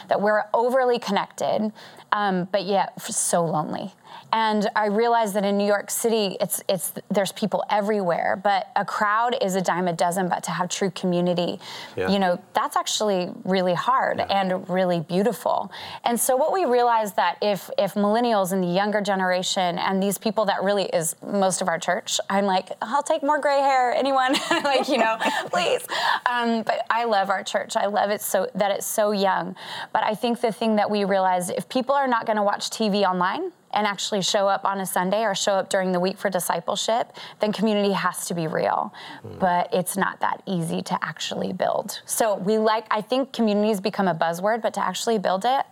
that 0.08 0.20
we're 0.20 0.42
overly 0.52 0.98
connected 0.98 1.72
um, 2.12 2.48
but 2.50 2.64
yet 2.64 3.00
so 3.00 3.44
lonely 3.44 3.92
And 4.32 4.68
I 4.76 4.86
realized 4.86 5.34
that 5.34 5.44
in 5.44 5.58
New 5.58 5.66
York 5.66 5.90
City, 5.90 6.36
it's 6.40 6.62
it's 6.68 6.92
there's 7.10 7.32
people 7.32 7.64
everywhere, 7.68 8.40
but 8.42 8.68
a 8.76 8.84
crowd 8.84 9.36
is 9.42 9.56
a 9.56 9.60
dime 9.60 9.88
a 9.88 9.92
dozen. 9.92 10.28
But 10.28 10.44
to 10.44 10.50
have 10.52 10.68
true 10.68 10.90
community, 10.90 11.58
yeah. 11.96 12.08
you 12.08 12.18
know, 12.18 12.40
that's 12.54 12.76
actually 12.76 13.30
really 13.44 13.74
hard 13.74 14.18
yeah. 14.18 14.26
and 14.26 14.68
really 14.68 15.00
beautiful. 15.00 15.72
And 16.04 16.18
so 16.18 16.36
what 16.36 16.52
we 16.52 16.64
realized 16.64 17.16
that 17.16 17.38
if 17.42 17.70
if 17.76 17.94
millennials 17.94 18.52
and 18.52 18.62
the 18.62 18.68
younger 18.68 19.00
generation 19.00 19.78
and 19.78 20.02
these 20.02 20.16
people 20.18 20.44
that 20.44 20.62
really 20.62 20.84
is 20.84 21.16
most 21.26 21.60
of 21.60 21.68
our 21.68 21.78
church, 21.78 22.20
I'm 22.30 22.46
like, 22.46 22.70
I'll 22.82 23.02
take 23.02 23.22
more 23.22 23.40
gray 23.40 23.58
hair. 23.58 23.92
Anyone, 23.92 24.34
like 24.50 24.88
you 24.88 24.98
know, 24.98 25.18
please. 25.50 25.84
Um, 26.30 26.62
but 26.62 26.86
I 26.88 27.04
love 27.04 27.30
our 27.30 27.42
church. 27.42 27.76
I 27.76 27.86
love 27.86 28.10
it 28.10 28.20
so 28.20 28.48
that 28.54 28.70
it's 28.70 28.86
so 28.86 29.10
young. 29.10 29.56
But 29.92 30.04
I 30.04 30.14
think 30.14 30.40
the 30.40 30.52
thing 30.52 30.76
that 30.76 30.88
we 30.88 31.04
realized, 31.04 31.50
if 31.50 31.68
people 31.68 31.96
are 31.96 31.99
not 32.06 32.26
going 32.26 32.36
to 32.36 32.42
watch 32.42 32.70
TV 32.70 33.02
online 33.02 33.52
and 33.72 33.86
actually 33.86 34.22
show 34.22 34.48
up 34.48 34.64
on 34.64 34.80
a 34.80 34.86
Sunday 34.86 35.22
or 35.22 35.34
show 35.34 35.52
up 35.52 35.70
during 35.70 35.92
the 35.92 36.00
week 36.00 36.18
for 36.18 36.28
discipleship, 36.28 37.12
then 37.38 37.52
community 37.52 37.92
has 37.92 38.26
to 38.26 38.34
be 38.34 38.46
real. 38.46 38.92
Mm. 39.24 39.38
But 39.38 39.68
it's 39.72 39.96
not 39.96 40.20
that 40.20 40.42
easy 40.46 40.82
to 40.82 41.04
actually 41.04 41.52
build. 41.52 42.00
So 42.04 42.36
we 42.36 42.58
like, 42.58 42.86
I 42.90 43.00
think 43.00 43.32
communities 43.32 43.80
become 43.80 44.08
a 44.08 44.14
buzzword, 44.14 44.62
but 44.62 44.74
to 44.74 44.84
actually 44.84 45.18
build 45.18 45.44
it, 45.44 45.64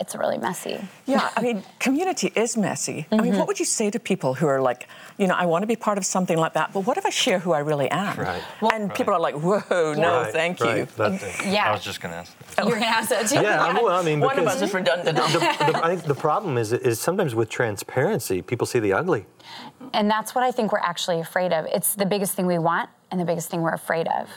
it's 0.00 0.14
really 0.14 0.38
messy. 0.38 0.78
Yeah, 1.06 1.30
I 1.36 1.42
mean, 1.42 1.62
community 1.78 2.30
is 2.34 2.56
messy. 2.56 3.02
Mm-hmm. 3.02 3.14
I 3.14 3.16
mean, 3.16 3.26
mm-hmm. 3.30 3.38
what 3.38 3.48
would 3.48 3.58
you 3.58 3.64
say 3.64 3.90
to 3.90 3.98
people 3.98 4.34
who 4.34 4.46
are 4.46 4.60
like, 4.60 4.88
you 5.18 5.26
know, 5.26 5.34
I 5.34 5.46
want 5.46 5.62
to 5.62 5.66
be 5.66 5.76
part 5.76 5.98
of 5.98 6.04
something 6.04 6.36
like 6.36 6.54
that, 6.54 6.72
but 6.72 6.80
what 6.80 6.98
if 6.98 7.06
I 7.06 7.10
share 7.10 7.38
who 7.38 7.52
I 7.52 7.60
really 7.60 7.90
am? 7.90 8.18
Right. 8.18 8.42
Well, 8.60 8.72
and 8.72 8.88
right. 8.88 8.96
people 8.96 9.14
are 9.14 9.20
like, 9.20 9.34
whoa, 9.34 9.62
yeah. 9.70 10.00
no, 10.00 10.20
right, 10.22 10.32
thank 10.32 10.60
you. 10.60 10.86
Yeah. 11.50 11.70
I 11.70 11.72
was 11.72 11.82
just 11.82 12.00
going 12.00 12.12
to 12.12 12.18
ask. 12.18 12.38
That. 12.38 12.64
You 12.64 12.70
were 12.70 12.76
going 12.76 12.82
to 12.82 12.88
ask 12.88 13.08
that 13.10 13.26
too. 13.26 13.36
Yeah, 13.36 13.72
yeah. 13.72 13.82
well, 13.82 13.98
I 13.98 14.02
mean, 14.02 14.20
one 14.20 14.38
of 14.38 14.46
us 14.46 14.60
is 14.60 14.74
redundant. 14.74 15.16
The, 15.16 15.38
the, 15.38 15.80
I 15.84 15.88
think 15.88 16.04
the 16.04 16.14
problem 16.14 16.58
is, 16.58 16.72
is 16.72 17.00
sometimes 17.00 17.34
with 17.34 17.48
transparency, 17.48 18.42
people 18.42 18.66
see 18.66 18.78
the 18.78 18.92
ugly. 18.92 19.26
And 19.92 20.10
that's 20.10 20.34
what 20.34 20.44
I 20.44 20.50
think 20.50 20.72
we're 20.72 20.78
actually 20.78 21.20
afraid 21.20 21.52
of. 21.52 21.66
It's 21.66 21.94
the 21.94 22.06
biggest 22.06 22.34
thing 22.34 22.46
we 22.46 22.58
want 22.58 22.90
and 23.10 23.20
the 23.20 23.24
biggest 23.24 23.50
thing 23.50 23.62
we're 23.62 23.74
afraid 23.74 24.08
of. 24.08 24.28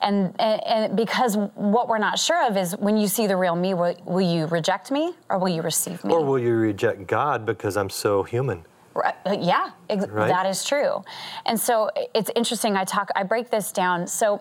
And, 0.00 0.34
and, 0.38 0.62
and, 0.66 0.96
because 0.96 1.36
what 1.54 1.88
we're 1.88 1.98
not 1.98 2.18
sure 2.18 2.46
of 2.46 2.56
is 2.56 2.76
when 2.76 2.96
you 2.96 3.08
see 3.08 3.26
the 3.26 3.36
real 3.36 3.56
me, 3.56 3.74
will, 3.74 3.96
will 4.04 4.20
you 4.20 4.46
reject 4.46 4.90
me 4.90 5.14
or 5.28 5.38
will 5.38 5.48
you 5.48 5.62
receive 5.62 6.04
me? 6.04 6.12
Or 6.12 6.24
will 6.24 6.38
you 6.38 6.54
reject 6.54 7.06
God 7.06 7.46
because 7.46 7.76
I'm 7.76 7.90
so 7.90 8.22
human? 8.22 8.64
Right, 8.94 9.14
yeah, 9.38 9.70
ex- 9.88 10.08
right? 10.08 10.28
that 10.28 10.46
is 10.46 10.64
true. 10.64 11.02
And 11.46 11.58
so 11.58 11.90
it's 12.14 12.30
interesting. 12.34 12.76
I 12.76 12.84
talk, 12.84 13.08
I 13.14 13.22
break 13.22 13.50
this 13.50 13.70
down. 13.72 14.06
So 14.06 14.40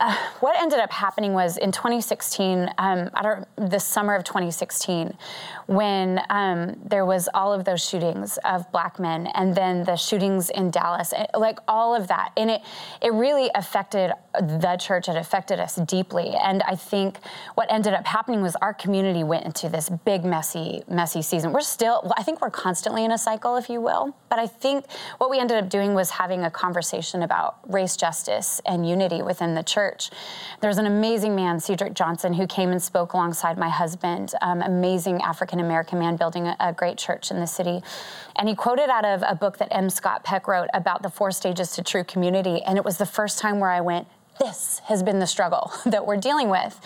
what 0.40 0.56
ended 0.60 0.78
up 0.78 0.92
happening 0.92 1.32
was 1.32 1.56
in 1.56 1.72
2016, 1.72 2.70
um, 2.78 3.10
I 3.14 3.22
don't, 3.22 3.70
the 3.70 3.78
summer 3.78 4.14
of 4.14 4.24
2016, 4.24 5.16
when 5.66 6.20
um, 6.30 6.76
there 6.84 7.06
was 7.06 7.28
all 7.34 7.52
of 7.52 7.64
those 7.64 7.86
shootings 7.86 8.38
of 8.44 8.70
black 8.72 8.98
men, 8.98 9.28
and 9.34 9.54
then 9.54 9.84
the 9.84 9.96
shootings 9.96 10.50
in 10.50 10.70
Dallas, 10.70 11.12
eh, 11.16 11.26
like 11.34 11.58
all 11.68 11.94
of 11.94 12.08
that, 12.08 12.32
and 12.36 12.50
it 12.50 12.60
it 13.02 13.12
really 13.12 13.50
affected 13.54 14.12
the 14.34 14.76
church. 14.78 15.08
It 15.08 15.16
affected 15.16 15.58
us 15.58 15.76
deeply, 15.76 16.34
and 16.42 16.62
I 16.62 16.76
think 16.76 17.18
what 17.54 17.70
ended 17.72 17.94
up 17.94 18.06
happening 18.06 18.42
was 18.42 18.56
our 18.56 18.74
community 18.74 19.24
went 19.24 19.44
into 19.44 19.68
this 19.68 19.88
big 19.88 20.24
messy 20.24 20.82
messy 20.88 21.22
season. 21.22 21.52
We're 21.52 21.60
still, 21.60 22.12
I 22.16 22.22
think, 22.22 22.40
we're 22.40 22.50
constantly 22.50 23.04
in 23.04 23.12
a 23.12 23.18
cycle, 23.18 23.56
if 23.56 23.68
you 23.68 23.80
will. 23.80 24.14
But 24.28 24.38
I 24.38 24.46
think 24.46 24.86
what 25.18 25.30
we 25.30 25.38
ended 25.38 25.62
up 25.62 25.70
doing 25.70 25.94
was 25.94 26.10
having 26.10 26.44
a 26.44 26.50
conversation 26.50 27.22
about 27.22 27.58
race 27.72 27.96
justice 27.96 28.60
and 28.66 28.88
unity 28.88 29.22
within 29.22 29.54
the 29.54 29.62
church. 29.62 29.83
There's 30.60 30.78
an 30.78 30.86
amazing 30.86 31.34
man, 31.34 31.60
Cedric 31.60 31.94
Johnson, 31.94 32.32
who 32.32 32.46
came 32.46 32.70
and 32.70 32.82
spoke 32.82 33.12
alongside 33.12 33.58
my 33.58 33.68
husband, 33.68 34.32
um, 34.42 34.62
amazing 34.62 35.20
African 35.22 35.60
American 35.60 35.98
man 35.98 36.16
building 36.16 36.46
a, 36.46 36.56
a 36.60 36.72
great 36.72 36.98
church 36.98 37.30
in 37.30 37.40
the 37.40 37.46
city. 37.46 37.82
And 38.36 38.48
he 38.48 38.54
quoted 38.54 38.88
out 38.90 39.04
of 39.04 39.22
a 39.26 39.34
book 39.34 39.58
that 39.58 39.68
M. 39.70 39.90
Scott 39.90 40.24
Peck 40.24 40.48
wrote 40.48 40.68
about 40.74 41.02
the 41.02 41.10
four 41.10 41.30
stages 41.30 41.72
to 41.72 41.82
true 41.82 42.04
community. 42.04 42.62
And 42.62 42.78
it 42.78 42.84
was 42.84 42.98
the 42.98 43.06
first 43.06 43.38
time 43.38 43.60
where 43.60 43.70
I 43.70 43.80
went, 43.80 44.06
this 44.40 44.80
has 44.84 45.02
been 45.02 45.20
the 45.20 45.26
struggle 45.26 45.72
that 45.86 46.06
we're 46.06 46.16
dealing 46.16 46.48
with. 46.48 46.80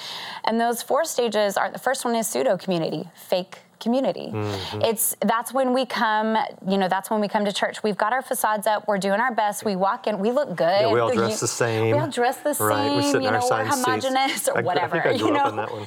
And 0.45 0.61
those 0.61 0.83
four 0.83 1.05
stages 1.05 1.57
are 1.57 1.71
the 1.71 1.79
first 1.79 2.05
one 2.05 2.15
is 2.15 2.27
pseudo 2.27 2.57
community, 2.57 3.09
fake 3.15 3.61
community. 3.81 4.31
Mm-hmm. 4.33 4.83
It's 4.83 5.17
that's 5.21 5.53
when 5.53 5.73
we 5.73 5.87
come, 5.87 6.37
you 6.67 6.79
know, 6.79 6.89
that's 6.89 7.11
when 7.11 7.21
we 7.21 7.29
come 7.29 7.45
to 7.45 7.53
church. 7.53 7.83
We've 7.83 7.97
got 7.97 8.13
our 8.13 8.23
facades 8.23 8.67
up, 8.67 8.89
we're 8.89 8.99
doing 8.99 9.21
our 9.21 9.35
best, 9.35 9.65
we 9.65 9.77
walk 9.77 10.07
in, 10.07 10.19
we 10.19 10.31
look 10.31 10.57
good. 10.57 10.81
Yeah, 10.81 10.93
we 10.93 11.01
all 11.01 11.13
dress 11.13 11.41
the 11.41 11.47
same. 11.47 11.87
We 11.87 11.93
all 11.93 12.11
dress 12.11 12.39
the 12.39 12.55
same, 12.55 12.67
right. 12.67 13.15
we're 13.15 13.21
you 13.21 13.31
know, 13.31 13.41
we're 13.51 13.65
homogenous 13.65 14.49
or 14.49 14.63
whatever. 14.63 14.97
I, 14.97 15.11
I 15.11 15.13
you 15.13 15.31
know? 15.31 15.87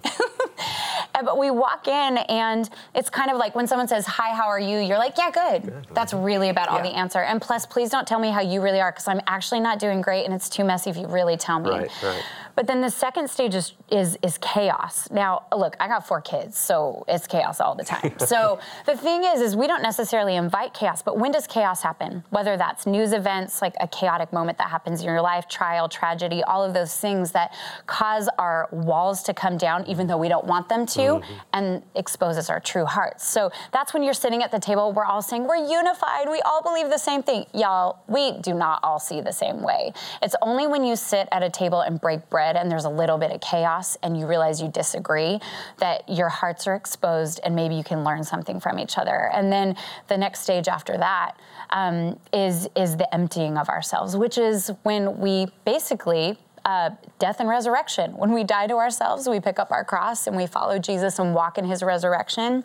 but 1.24 1.38
we 1.38 1.52
walk 1.52 1.88
in 1.88 2.18
and 2.18 2.70
it's 2.96 3.10
kind 3.10 3.32
of 3.32 3.38
like 3.38 3.56
when 3.56 3.68
someone 3.68 3.88
says, 3.88 4.06
Hi, 4.06 4.36
how 4.36 4.48
are 4.48 4.60
you? 4.60 4.80
You're 4.80 4.98
like, 4.98 5.18
Yeah, 5.18 5.32
good. 5.32 5.64
good. 5.64 5.88
That's 5.94 6.14
really 6.14 6.50
about 6.50 6.70
yeah. 6.70 6.78
all 6.78 6.84
the 6.84 6.90
answer. 6.90 7.20
And 7.20 7.42
plus, 7.42 7.66
please 7.66 7.90
don't 7.90 8.08
tell 8.08 8.20
me 8.20 8.30
how 8.30 8.42
you 8.42 8.62
really 8.62 8.82
are 8.82 8.92
because 8.92 9.08
I'm 9.08 9.22
actually 9.28 9.60
not 9.60 9.80
doing 9.80 10.02
great 10.02 10.26
and 10.26 10.34
it's 10.34 10.50
too 10.50 10.64
messy 10.64 10.90
if 10.90 10.98
you 10.98 11.08
really 11.08 11.38
tell 11.38 11.60
me. 11.60 11.70
Right, 11.70 11.92
right. 12.04 12.24
But 12.56 12.68
then 12.68 12.82
the 12.82 12.90
second 12.90 13.30
stage 13.30 13.56
is, 13.56 13.74
is, 13.90 14.18
is 14.22 14.38
chaos. 14.40 15.10
Now, 15.12 15.44
look, 15.56 15.76
I 15.80 15.88
got 15.88 16.08
four 16.08 16.22
kids, 16.22 16.58
so 16.58 17.06
it's 17.08 17.28
chaos 17.28 17.60
all 17.60 17.76
the 17.76 17.84
time. 17.84 18.18
so 18.20 18.60
the 18.86 18.98
thing 18.98 19.24
is, 19.24 19.42
is 19.42 19.56
we 19.56 19.68
don't 19.68 19.82
necessarily 19.82 20.36
invite 20.36 20.74
chaos, 20.74 21.02
but 21.02 21.18
when 21.18 21.32
does 21.32 21.48
chaos 21.48 21.82
happen? 21.82 22.24
Whether 22.30 22.58
that's 22.58 22.86
news 22.86 23.14
events, 23.14 23.62
like 23.62 23.76
a 23.80 23.88
chaotic 23.88 24.34
moment 24.34 24.58
that 24.58 24.70
happens 24.70 25.02
in 25.02 25.08
your 25.08 25.22
life, 25.22 25.48
trial, 25.48 25.88
tragedy, 25.88 26.44
all 26.44 26.64
of 26.64 26.74
those 26.74 26.96
things 26.96 27.32
that 27.32 27.54
cause 27.86 28.30
our 28.38 28.68
walls 28.72 29.24
to 29.24 29.34
come 29.34 29.58
down, 29.58 29.86
even 29.88 30.08
though 30.08 30.18
we 30.18 30.28
don't 30.28 30.46
want 30.46 30.70
them 30.70 30.86
to, 30.86 31.02
mm-hmm. 31.02 31.34
and 31.54 31.84
exposes 31.96 32.50
our 32.50 32.60
true 32.60 32.86
hearts. 32.86 33.28
So 33.28 33.52
that's 33.72 33.94
when 33.94 34.04
you're 34.04 34.14
sitting 34.14 34.44
at 34.44 34.52
the 34.52 34.60
table, 34.60 34.92
we're 34.92 35.06
all 35.06 35.22
saying, 35.22 35.48
we're 35.48 35.68
unified, 35.68 36.30
we 36.30 36.42
all 36.42 36.62
believe 36.62 36.90
the 36.90 36.98
same 36.98 37.24
thing. 37.24 37.46
Y'all, 37.54 38.04
we 38.08 38.34
do 38.40 38.54
not 38.54 38.80
all 38.84 39.00
see 39.00 39.22
the 39.22 39.32
same 39.32 39.62
way. 39.62 39.94
It's 40.22 40.36
only 40.42 40.68
when 40.68 40.84
you 40.84 40.96
sit 40.96 41.28
at 41.32 41.44
a 41.44 41.50
table 41.50 41.82
and 41.82 42.00
break 42.00 42.30
bread 42.30 42.41
bread 42.42 42.56
and 42.56 42.72
there's 42.72 42.86
a 42.86 42.90
little 42.90 43.20
bit 43.20 43.32
of 43.32 43.40
chaos 43.40 43.98
and 44.02 44.18
you 44.18 44.26
realize 44.26 44.60
you 44.60 44.68
disagree, 44.70 45.40
that 45.78 46.10
your 46.10 46.30
hearts 46.30 46.66
are 46.66 46.74
exposed 46.76 47.40
and 47.44 47.56
maybe 47.56 47.76
you 47.76 47.84
can 47.84 48.04
learn 48.04 48.24
something 48.24 48.60
from 48.60 48.80
each 48.80 48.98
other. 48.98 49.30
And 49.32 49.52
then 49.52 49.76
the 50.08 50.18
next 50.18 50.42
stage 50.42 50.68
after 50.68 50.98
that 50.98 51.34
um, 51.70 52.20
is 52.34 52.68
is 52.76 52.98
the 52.98 53.14
emptying 53.14 53.58
of 53.60 53.70
ourselves, 53.70 54.18
which 54.18 54.38
is 54.40 54.72
when 54.82 55.20
we 55.20 55.48
basically 55.66 56.36
uh, 56.66 56.90
death 57.20 57.40
and 57.40 57.48
resurrection. 57.48 58.18
When 58.18 58.32
we 58.34 58.44
die 58.44 58.68
to 58.68 58.76
ourselves, 58.76 59.30
we 59.30 59.40
pick 59.40 59.60
up 59.60 59.72
our 59.72 59.84
cross 59.84 60.28
and 60.28 60.36
we 60.36 60.48
follow 60.48 60.80
Jesus 60.80 61.20
and 61.20 61.36
walk 61.36 61.58
in 61.60 61.66
his 61.66 61.84
resurrection. 61.84 62.64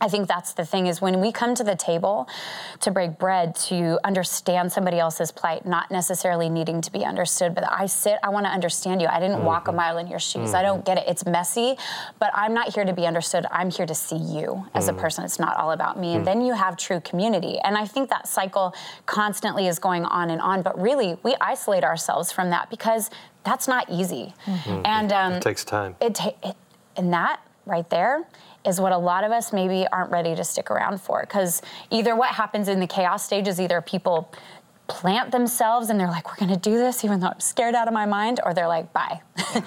I 0.00 0.08
think 0.08 0.28
that's 0.28 0.54
the 0.54 0.64
thing 0.64 0.86
is 0.86 1.00
when 1.00 1.20
we 1.20 1.30
come 1.30 1.54
to 1.54 1.64
the 1.64 1.76
table 1.76 2.28
to 2.80 2.90
break 2.90 3.18
bread 3.18 3.54
to 3.66 3.98
understand 4.04 4.72
somebody 4.72 4.98
else's 4.98 5.30
plight, 5.30 5.66
not 5.66 5.90
necessarily 5.90 6.48
needing 6.48 6.80
to 6.80 6.90
be 6.90 7.04
understood, 7.04 7.54
but 7.54 7.70
I 7.70 7.86
sit, 7.86 8.18
I 8.22 8.30
want 8.30 8.46
to 8.46 8.50
understand 8.50 9.02
you. 9.02 9.08
I 9.08 9.20
didn't 9.20 9.36
mm-hmm. 9.36 9.46
walk 9.46 9.68
a 9.68 9.70
mm-hmm. 9.70 9.76
mile 9.76 9.98
in 9.98 10.06
your 10.06 10.18
shoes. 10.18 10.48
Mm-hmm. 10.48 10.56
I 10.56 10.62
don't 10.62 10.84
get 10.84 10.98
it. 10.98 11.04
It's 11.06 11.26
messy, 11.26 11.76
but 12.18 12.30
I'm 12.34 12.54
not 12.54 12.74
here 12.74 12.84
to 12.84 12.92
be 12.92 13.06
understood. 13.06 13.44
I'm 13.50 13.70
here 13.70 13.86
to 13.86 13.94
see 13.94 14.16
you 14.16 14.66
as 14.74 14.86
mm-hmm. 14.86 14.98
a 14.98 15.00
person. 15.00 15.24
It's 15.24 15.38
not 15.38 15.56
all 15.56 15.72
about 15.72 15.98
me. 15.98 16.14
And 16.14 16.22
mm. 16.22 16.24
then 16.24 16.40
you 16.40 16.54
have 16.54 16.76
true 16.76 17.00
community. 17.00 17.58
And 17.64 17.76
I 17.76 17.86
think 17.86 18.08
that 18.10 18.26
cycle 18.26 18.74
constantly 19.06 19.66
is 19.66 19.78
going 19.78 20.04
on 20.04 20.30
and 20.30 20.40
on, 20.40 20.62
but 20.62 20.80
really 20.80 21.18
we 21.22 21.36
isolate 21.40 21.84
ourselves 21.84 22.32
from 22.32 22.50
that 22.50 22.70
because 22.70 23.10
that's 23.44 23.68
not 23.68 23.88
easy. 23.90 24.34
Mm-hmm. 24.46 24.82
And 24.84 25.12
um, 25.12 25.32
it 25.34 25.42
takes 25.42 25.64
time. 25.64 25.96
It, 26.00 26.14
ta- 26.14 26.34
it 26.42 26.56
and 26.96 27.12
that 27.12 27.40
right 27.66 27.88
there 27.90 28.26
is 28.64 28.80
what 28.80 28.92
a 28.92 28.98
lot 28.98 29.24
of 29.24 29.32
us 29.32 29.52
maybe 29.52 29.86
aren't 29.92 30.10
ready 30.10 30.34
to 30.34 30.44
stick 30.44 30.70
around 30.70 31.00
for. 31.00 31.20
Because 31.22 31.62
either 31.90 32.14
what 32.14 32.30
happens 32.30 32.68
in 32.68 32.80
the 32.80 32.86
chaos 32.86 33.24
stage 33.24 33.48
is 33.48 33.60
either 33.60 33.80
people 33.80 34.32
plant 34.86 35.30
themselves 35.30 35.88
and 35.88 35.98
they're 35.98 36.08
like, 36.08 36.28
we're 36.28 36.46
going 36.46 36.52
to 36.52 36.70
do 36.70 36.76
this 36.76 37.04
even 37.04 37.20
though 37.20 37.28
I'm 37.28 37.40
scared 37.40 37.74
out 37.74 37.88
of 37.88 37.94
my 37.94 38.06
mind, 38.06 38.40
or 38.44 38.52
they're 38.52 38.68
like, 38.68 38.92
bye. 38.92 39.20
Yeah, 39.38 39.44
yeah. 39.54 39.62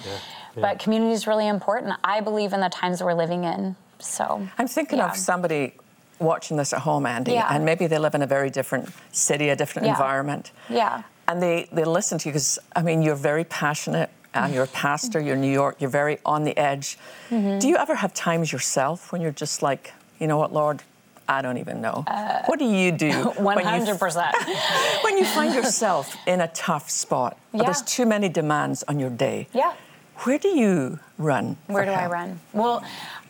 but 0.54 0.78
community 0.78 1.12
is 1.12 1.26
really 1.26 1.48
important. 1.48 1.94
I 2.04 2.20
believe 2.20 2.52
in 2.52 2.60
the 2.60 2.68
times 2.68 3.02
we're 3.02 3.14
living 3.14 3.44
in. 3.44 3.74
So 3.98 4.46
I'm 4.58 4.68
thinking 4.68 4.98
yeah. 4.98 5.10
of 5.10 5.16
somebody 5.16 5.74
watching 6.18 6.56
this 6.56 6.72
at 6.72 6.80
home, 6.80 7.04
Andi, 7.04 7.42
and 7.50 7.64
maybe 7.64 7.86
they 7.86 7.98
live 7.98 8.14
in 8.14 8.22
a 8.22 8.26
very 8.26 8.50
different 8.50 8.88
city, 9.12 9.48
a 9.48 9.56
different 9.56 9.88
environment. 9.88 10.52
Yeah. 10.68 11.02
And 11.26 11.42
they, 11.42 11.68
they 11.72 11.84
listen 11.84 12.18
to 12.18 12.28
you 12.28 12.32
because, 12.32 12.58
I 12.76 12.82
mean, 12.82 13.02
you're 13.02 13.16
very 13.16 13.44
passionate 13.44 14.10
um, 14.34 14.52
you're 14.52 14.64
a 14.64 14.68
pastor, 14.68 15.20
you're 15.20 15.34
in 15.34 15.40
New 15.40 15.52
York, 15.52 15.76
you're 15.80 15.90
very 15.90 16.18
on 16.24 16.44
the 16.44 16.56
edge. 16.56 16.98
Mm-hmm. 17.30 17.58
Do 17.58 17.68
you 17.68 17.76
ever 17.76 17.94
have 17.94 18.12
times 18.14 18.52
yourself 18.52 19.12
when 19.12 19.20
you're 19.20 19.32
just 19.32 19.62
like, 19.62 19.92
you 20.18 20.26
know 20.26 20.38
what, 20.38 20.52
Lord, 20.52 20.82
I 21.28 21.42
don't 21.42 21.58
even 21.58 21.80
know. 21.80 22.04
Uh, 22.06 22.42
what 22.46 22.58
do 22.58 22.66
you 22.66 22.92
do? 22.92 23.10
100%. 23.10 23.38
When 23.44 23.56
you, 23.58 23.94
when 25.02 25.18
you 25.18 25.24
find 25.24 25.54
yourself 25.54 26.16
in 26.26 26.40
a 26.40 26.48
tough 26.48 26.90
spot, 26.90 27.38
yeah. 27.52 27.62
there's 27.62 27.82
too 27.82 28.06
many 28.06 28.28
demands 28.28 28.82
on 28.88 28.98
your 28.98 29.10
day. 29.10 29.48
Yeah. 29.52 29.74
Where 30.18 30.38
do 30.38 30.48
you 30.48 31.00
run? 31.18 31.56
Where 31.66 31.84
do 31.84 31.90
help? 31.90 32.02
I 32.02 32.06
run? 32.06 32.40
Well, 32.52 32.84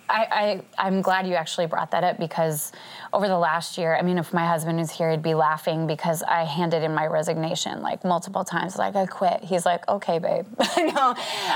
I, 0.08 0.60
I, 0.76 0.86
am 0.86 1.02
glad 1.02 1.26
you 1.26 1.34
actually 1.34 1.66
brought 1.66 1.90
that 1.92 2.04
up 2.04 2.18
because 2.18 2.72
over 3.12 3.26
the 3.26 3.38
last 3.38 3.78
year, 3.78 3.96
I 3.96 4.02
mean, 4.02 4.18
if 4.18 4.32
my 4.32 4.46
husband 4.46 4.78
was 4.78 4.90
here, 4.90 5.10
he'd 5.10 5.22
be 5.22 5.34
laughing 5.34 5.86
because 5.86 6.22
I 6.22 6.44
handed 6.44 6.82
in 6.82 6.94
my 6.94 7.06
resignation 7.06 7.80
like 7.80 8.04
multiple 8.04 8.44
times, 8.44 8.76
like 8.76 8.96
I 8.96 9.06
quit. 9.06 9.42
He's 9.42 9.64
like, 9.64 9.88
okay, 9.88 10.18
babe. 10.18 10.46
no. 10.76 11.14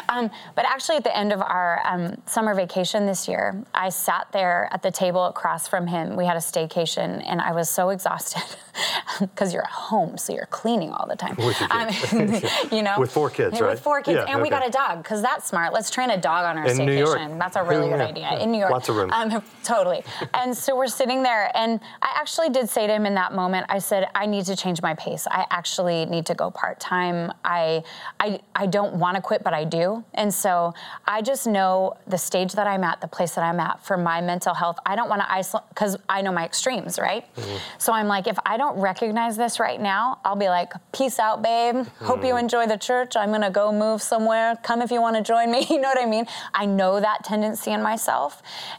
Um, 0.08 0.30
but 0.54 0.64
actually, 0.64 0.96
at 0.96 1.04
the 1.04 1.16
end 1.16 1.32
of 1.32 1.42
our 1.42 1.82
um, 1.84 2.20
summer 2.26 2.54
vacation 2.54 3.06
this 3.06 3.28
year, 3.28 3.62
I 3.74 3.90
sat 3.90 4.28
there 4.32 4.68
at 4.72 4.82
the 4.82 4.90
table 4.90 5.26
across 5.26 5.68
from 5.68 5.86
him. 5.86 6.16
We 6.16 6.24
had 6.24 6.36
a 6.36 6.40
staycation, 6.40 7.22
and 7.26 7.40
I 7.40 7.52
was 7.52 7.68
so 7.68 7.90
exhausted 7.90 8.42
because 9.20 9.52
you're 9.52 9.64
at 9.64 9.70
home, 9.70 10.16
so 10.16 10.32
you're 10.32 10.46
cleaning 10.46 10.92
all 10.92 11.06
the 11.06 11.16
time. 11.16 11.36
Um, 11.70 12.72
you 12.76 12.82
know, 12.82 12.96
with 12.98 13.12
four 13.12 13.28
kids, 13.30 13.60
right? 13.60 13.70
With 13.70 13.80
four 13.80 14.00
kids, 14.00 14.16
yeah, 14.16 14.22
and 14.22 14.36
okay. 14.36 14.42
we 14.42 14.50
got 14.50 14.66
a 14.66 14.70
dog 14.70 15.02
because 15.02 15.20
that's 15.20 15.48
smart. 15.48 15.72
Let's 15.74 15.90
train 15.90 16.10
a 16.10 16.20
dog 16.20 16.46
on 16.46 16.56
our 16.56 16.66
in 16.66 16.76
staycation. 16.76 17.38
That's 17.38 17.56
a 17.56 17.62
really 17.62 17.88
good 17.88 18.00
idea 18.00 18.37
in 18.40 18.52
New 18.52 18.58
York. 18.58 18.70
Lots 18.70 18.88
of 18.88 18.96
room. 18.96 19.10
Um, 19.12 19.42
totally. 19.64 20.02
and 20.34 20.56
so 20.56 20.76
we're 20.76 20.86
sitting 20.86 21.22
there, 21.22 21.50
and 21.54 21.80
I 22.02 22.12
actually 22.16 22.50
did 22.50 22.68
say 22.68 22.86
to 22.86 22.92
him 22.92 23.06
in 23.06 23.14
that 23.14 23.34
moment, 23.34 23.66
I 23.68 23.78
said, 23.78 24.08
I 24.14 24.26
need 24.26 24.44
to 24.46 24.56
change 24.56 24.82
my 24.82 24.94
pace. 24.94 25.26
I 25.30 25.46
actually 25.50 26.06
need 26.06 26.26
to 26.26 26.34
go 26.34 26.50
part 26.50 26.80
time. 26.80 27.32
I, 27.44 27.82
I, 28.20 28.40
I 28.54 28.66
don't 28.66 28.94
want 28.94 29.16
to 29.16 29.22
quit, 29.22 29.42
but 29.42 29.54
I 29.54 29.64
do. 29.64 30.04
And 30.14 30.32
so 30.32 30.74
I 31.06 31.22
just 31.22 31.46
know 31.46 31.94
the 32.06 32.18
stage 32.18 32.52
that 32.52 32.66
I'm 32.66 32.84
at, 32.84 33.00
the 33.00 33.08
place 33.08 33.34
that 33.34 33.42
I'm 33.42 33.60
at 33.60 33.84
for 33.84 33.96
my 33.96 34.20
mental 34.20 34.54
health. 34.54 34.78
I 34.84 34.96
don't 34.96 35.08
want 35.08 35.22
to 35.22 35.30
isolate 35.30 35.68
because 35.70 35.96
I 36.08 36.22
know 36.22 36.32
my 36.32 36.44
extremes, 36.44 36.98
right? 36.98 37.24
Mm-hmm. 37.36 37.56
So 37.78 37.92
I'm 37.92 38.08
like, 38.08 38.26
if 38.26 38.38
I 38.44 38.56
don't 38.56 38.78
recognize 38.78 39.36
this 39.36 39.60
right 39.60 39.80
now, 39.80 40.20
I'll 40.24 40.36
be 40.36 40.48
like, 40.48 40.72
peace 40.92 41.18
out, 41.18 41.42
babe. 41.42 41.76
Mm-hmm. 41.76 42.04
Hope 42.04 42.24
you 42.24 42.36
enjoy 42.36 42.66
the 42.66 42.76
church. 42.76 43.16
I'm 43.16 43.30
going 43.30 43.42
to 43.42 43.50
go 43.50 43.72
move 43.72 44.02
somewhere. 44.02 44.56
Come 44.62 44.82
if 44.82 44.90
you 44.90 45.00
want 45.00 45.16
to 45.16 45.22
join 45.22 45.50
me. 45.50 45.66
You 45.78 45.82
know 45.82 45.88
what 45.90 46.02
I 46.02 46.06
mean? 46.06 46.26
I 46.54 46.66
know 46.66 46.98
that 46.98 47.22
tendency 47.24 47.70
in 47.70 47.82
myself. 47.82 48.27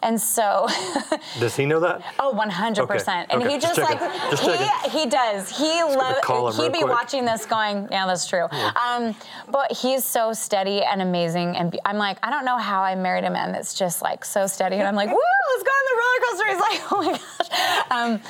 And 0.01 0.19
so. 0.19 0.67
Does 1.39 1.55
he 1.55 1.65
know 1.65 1.79
that? 1.79 2.03
Oh, 2.19 2.33
100%. 2.33 2.79
Okay. 2.79 3.25
And 3.29 3.43
okay. 3.43 3.53
he 3.53 3.59
just, 3.59 3.75
just 3.75 3.89
like, 3.89 3.99
just 4.31 4.43
he, 4.43 4.99
he 4.99 5.05
does. 5.05 5.55
He 5.55 5.83
loves, 5.83 6.57
he'd 6.57 6.71
be 6.71 6.79
quick. 6.79 6.91
watching 6.91 7.25
this 7.25 7.45
going, 7.45 7.87
yeah, 7.91 8.05
that's 8.05 8.27
true. 8.27 8.47
Yeah. 8.51 8.71
Um, 8.75 9.15
but 9.49 9.71
he's 9.71 10.03
so 10.03 10.33
steady 10.33 10.81
and 10.83 11.01
amazing. 11.01 11.55
And 11.55 11.77
I'm 11.85 11.97
like, 11.97 12.17
I 12.23 12.29
don't 12.29 12.45
know 12.45 12.57
how 12.57 12.81
I 12.81 12.95
married 12.95 13.23
a 13.25 13.29
man 13.29 13.51
that's 13.51 13.73
just 13.73 14.01
like 14.01 14.25
so 14.25 14.47
steady. 14.47 14.77
And 14.77 14.87
I'm 14.87 14.95
like, 14.95 15.09
woo, 15.09 15.17
let's 15.51 15.63
go 15.63 15.71
on 15.71 15.85
the 15.89 15.95
roller 15.99 16.19
coaster. 16.25 16.47
He's 16.49 16.59
like, 16.59 16.91
oh 16.91 17.03
my 17.03 17.11
gosh. 17.11 17.89
Um, 17.91 18.21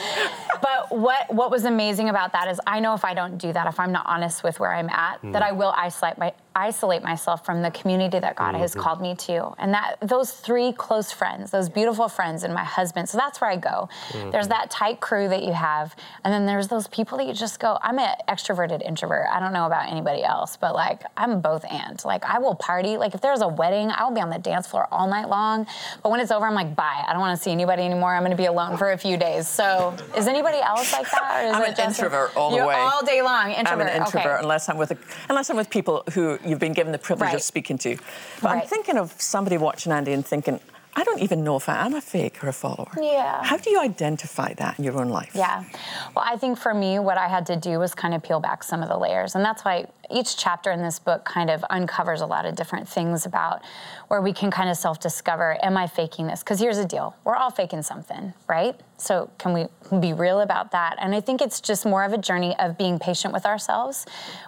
but 0.62 0.98
what, 0.98 1.34
what 1.34 1.52
was 1.52 1.66
amazing 1.66 2.10
about 2.10 2.34
that 2.34 2.48
is 2.48 2.60
I 2.66 2.80
know 2.80 2.94
if 2.94 3.06
I 3.06 3.14
don't 3.14 3.38
do 3.38 3.54
that, 3.54 3.68
if 3.68 3.80
I'm 3.80 3.92
not 3.92 4.06
honest 4.08 4.44
with 4.44 4.60
where 4.60 4.74
I'm 4.74 4.90
at, 4.90 5.22
mm. 5.22 5.34
that 5.34 5.42
I 5.42 5.52
will 5.52 5.74
isolate 5.76 6.18
my, 6.18 6.34
isolate 6.56 7.04
myself 7.04 7.46
from 7.46 7.62
the 7.62 7.72
community 7.72 8.20
that 8.20 8.36
God 8.36 8.54
mm-hmm. 8.54 8.62
has 8.62 8.74
called 8.76 9.02
me 9.02 9.16
to. 9.16 9.54
And 9.58 9.74
that 9.74 9.98
those 10.02 10.32
three 10.32 10.72
close 10.72 11.12
friends, 11.12 11.52
those 11.52 11.70
beautiful 11.70 12.10
friends 12.10 12.44
and 12.44 12.54
my 12.54 12.64
husband. 12.64 13.08
So 13.08 13.18
that's 13.18 13.40
where 13.40 13.50
I 13.50 13.56
go. 13.56 13.90
Mm-hmm. 14.10 14.32
There's 14.32 14.48
that 14.48 14.70
tight 14.70 15.00
crew 15.00 15.28
that 15.30 15.44
you 15.44 15.54
have, 15.54 15.96
and 16.24 16.34
then 16.34 16.46
there's 16.46 16.68
those 16.68 16.88
people 16.88 17.18
that 17.20 17.28
you 17.28 17.34
just 17.34 17.60
go, 17.60 17.78
I'm 17.82 18.00
an 18.00 18.16
extroverted 18.28 18.86
introvert. 18.86 19.28
I 19.32 19.40
don't 19.40 19.54
know 19.54 19.66
about 19.66 19.90
anybody 19.90 20.24
else, 20.24 20.58
but 20.58 20.74
like 20.74 21.04
I'm 21.16 21.42
both 21.42 21.66
and. 21.70 22.04
Like 22.04 22.26
I 22.26 22.40
will 22.40 22.56
party. 22.56 22.98
Like 22.98 23.14
if 23.14 23.22
there's 23.22 23.42
a 23.42 23.48
wedding, 23.48 23.92
I 23.92 24.04
will 24.04 24.16
be 24.16 24.22
on 24.22 24.30
the 24.30 24.40
dance 24.40 24.68
floor 24.68 24.88
all 24.92 25.08
night 25.08 25.30
long. 25.30 25.68
But 26.02 26.10
when 26.10 26.20
it's 26.20 26.32
over, 26.32 26.46
I'm 26.46 26.56
like, 26.56 26.76
bye. 26.76 27.04
I 27.08 27.14
don't 27.14 27.22
want 27.22 27.38
to 27.38 27.44
see 27.44 27.52
anybody 27.52 27.84
anymore. 27.84 28.16
I'm 28.16 28.22
going 28.22 28.32
to 28.32 28.38
be 28.38 28.46
alone 28.46 28.78
for 28.78 28.92
a 28.92 28.98
few 28.98 29.18
days. 29.18 29.48
So 29.48 29.96
is 30.18 30.28
anybody 30.28 30.58
else 30.58 30.92
like 30.94 31.10
that? 31.12 31.44
Or 31.44 31.48
is 31.50 31.56
I'm 31.56 31.64
it 31.64 31.80
an 31.80 31.90
introvert 31.90 32.36
all 32.36 32.52
the 32.52 32.66
way. 32.66 32.76
All 32.76 33.06
day 33.06 33.22
long. 33.22 33.52
Introvert. 33.52 33.68
I'm 33.68 33.82
an 33.82 33.88
introvert 33.90 34.26
okay. 34.26 34.42
unless 34.42 34.70
I'm 34.70 34.78
with 34.78 34.92
a, 34.92 34.98
unless 35.30 35.50
I'm 35.50 35.58
with 35.58 35.70
people 35.70 36.04
who 36.14 36.39
you've 36.46 36.60
been 36.60 36.74
given 36.74 36.92
the 36.92 36.98
privilege 36.98 37.28
right. 37.28 37.36
of 37.36 37.42
speaking 37.42 37.78
to. 37.80 37.98
But 38.42 38.44
right. 38.44 38.62
I'm 38.64 38.68
thinking 38.68 38.98
of 38.98 39.14
somebody 39.22 39.58
watching 39.58 39.92
Andi 39.92 40.14
and 40.14 40.26
thinking, 40.26 40.60
I 40.96 41.04
don't 41.04 41.20
even 41.22 41.44
know 41.44 41.56
if 41.56 41.70
I 41.70 41.86
am 41.86 41.94
a 41.94 42.02
fake 42.02 42.44
or 42.44 42.50
a 42.50 42.54
follower. 42.54 42.92
Yeah. 43.00 43.44
How 43.44 43.58
do 43.58 43.70
you 43.70 43.80
identify 43.80 44.54
that 44.56 44.80
in 44.80 44.86
your 44.86 45.00
own 45.00 45.10
life? 45.10 45.32
Yeah. 45.34 45.64
Well, 46.16 46.26
I 46.28 46.36
think 46.36 46.58
for 46.58 46.74
me, 46.74 47.00
what 47.00 47.18
I 47.18 47.28
had 47.28 47.46
to 47.48 47.56
do 47.56 47.80
was 47.80 47.94
kind 47.94 48.14
of 48.14 48.24
peel 48.24 48.40
back 48.40 48.64
some 48.64 48.82
of 48.82 48.90
the 48.90 48.98
layers. 48.98 49.36
And 49.36 49.46
that's 49.46 49.64
why 49.64 49.86
each 50.12 50.38
chapter 50.38 50.72
in 50.72 50.82
this 50.82 51.00
book 51.00 51.26
kind 51.26 51.50
of 51.50 51.64
uncovers 51.70 52.22
a 52.22 52.26
lot 52.26 52.46
of 52.46 52.56
different 52.56 52.88
things 52.88 53.26
about 53.26 53.62
where 54.08 54.22
we 54.22 54.34
can 54.34 54.52
kind 54.52 54.70
of 54.70 54.78
self 54.78 55.00
discover 55.00 55.58
Am 55.64 55.78
I 55.78 55.88
faking 55.88 56.28
this? 56.28 56.42
Because 56.42 56.60
here's 56.60 56.78
the 56.78 56.86
deal 56.86 57.16
we're 57.24 57.36
all 57.36 57.52
faking 57.52 57.82
something, 57.82 58.34
right? 58.48 58.80
So, 59.00 59.30
can 59.38 59.54
we 59.54 59.68
be 60.00 60.12
real 60.12 60.42
about 60.42 60.72
that? 60.72 60.98
And 61.00 61.16
I 61.16 61.22
think 61.22 61.42
it's 61.42 61.62
just 61.62 61.86
more 61.86 62.04
of 62.04 62.12
a 62.12 62.18
journey 62.18 62.54
of 62.60 62.78
being 62.78 63.00
patient 63.00 63.34
with 63.34 63.46
ourselves, 63.46 64.06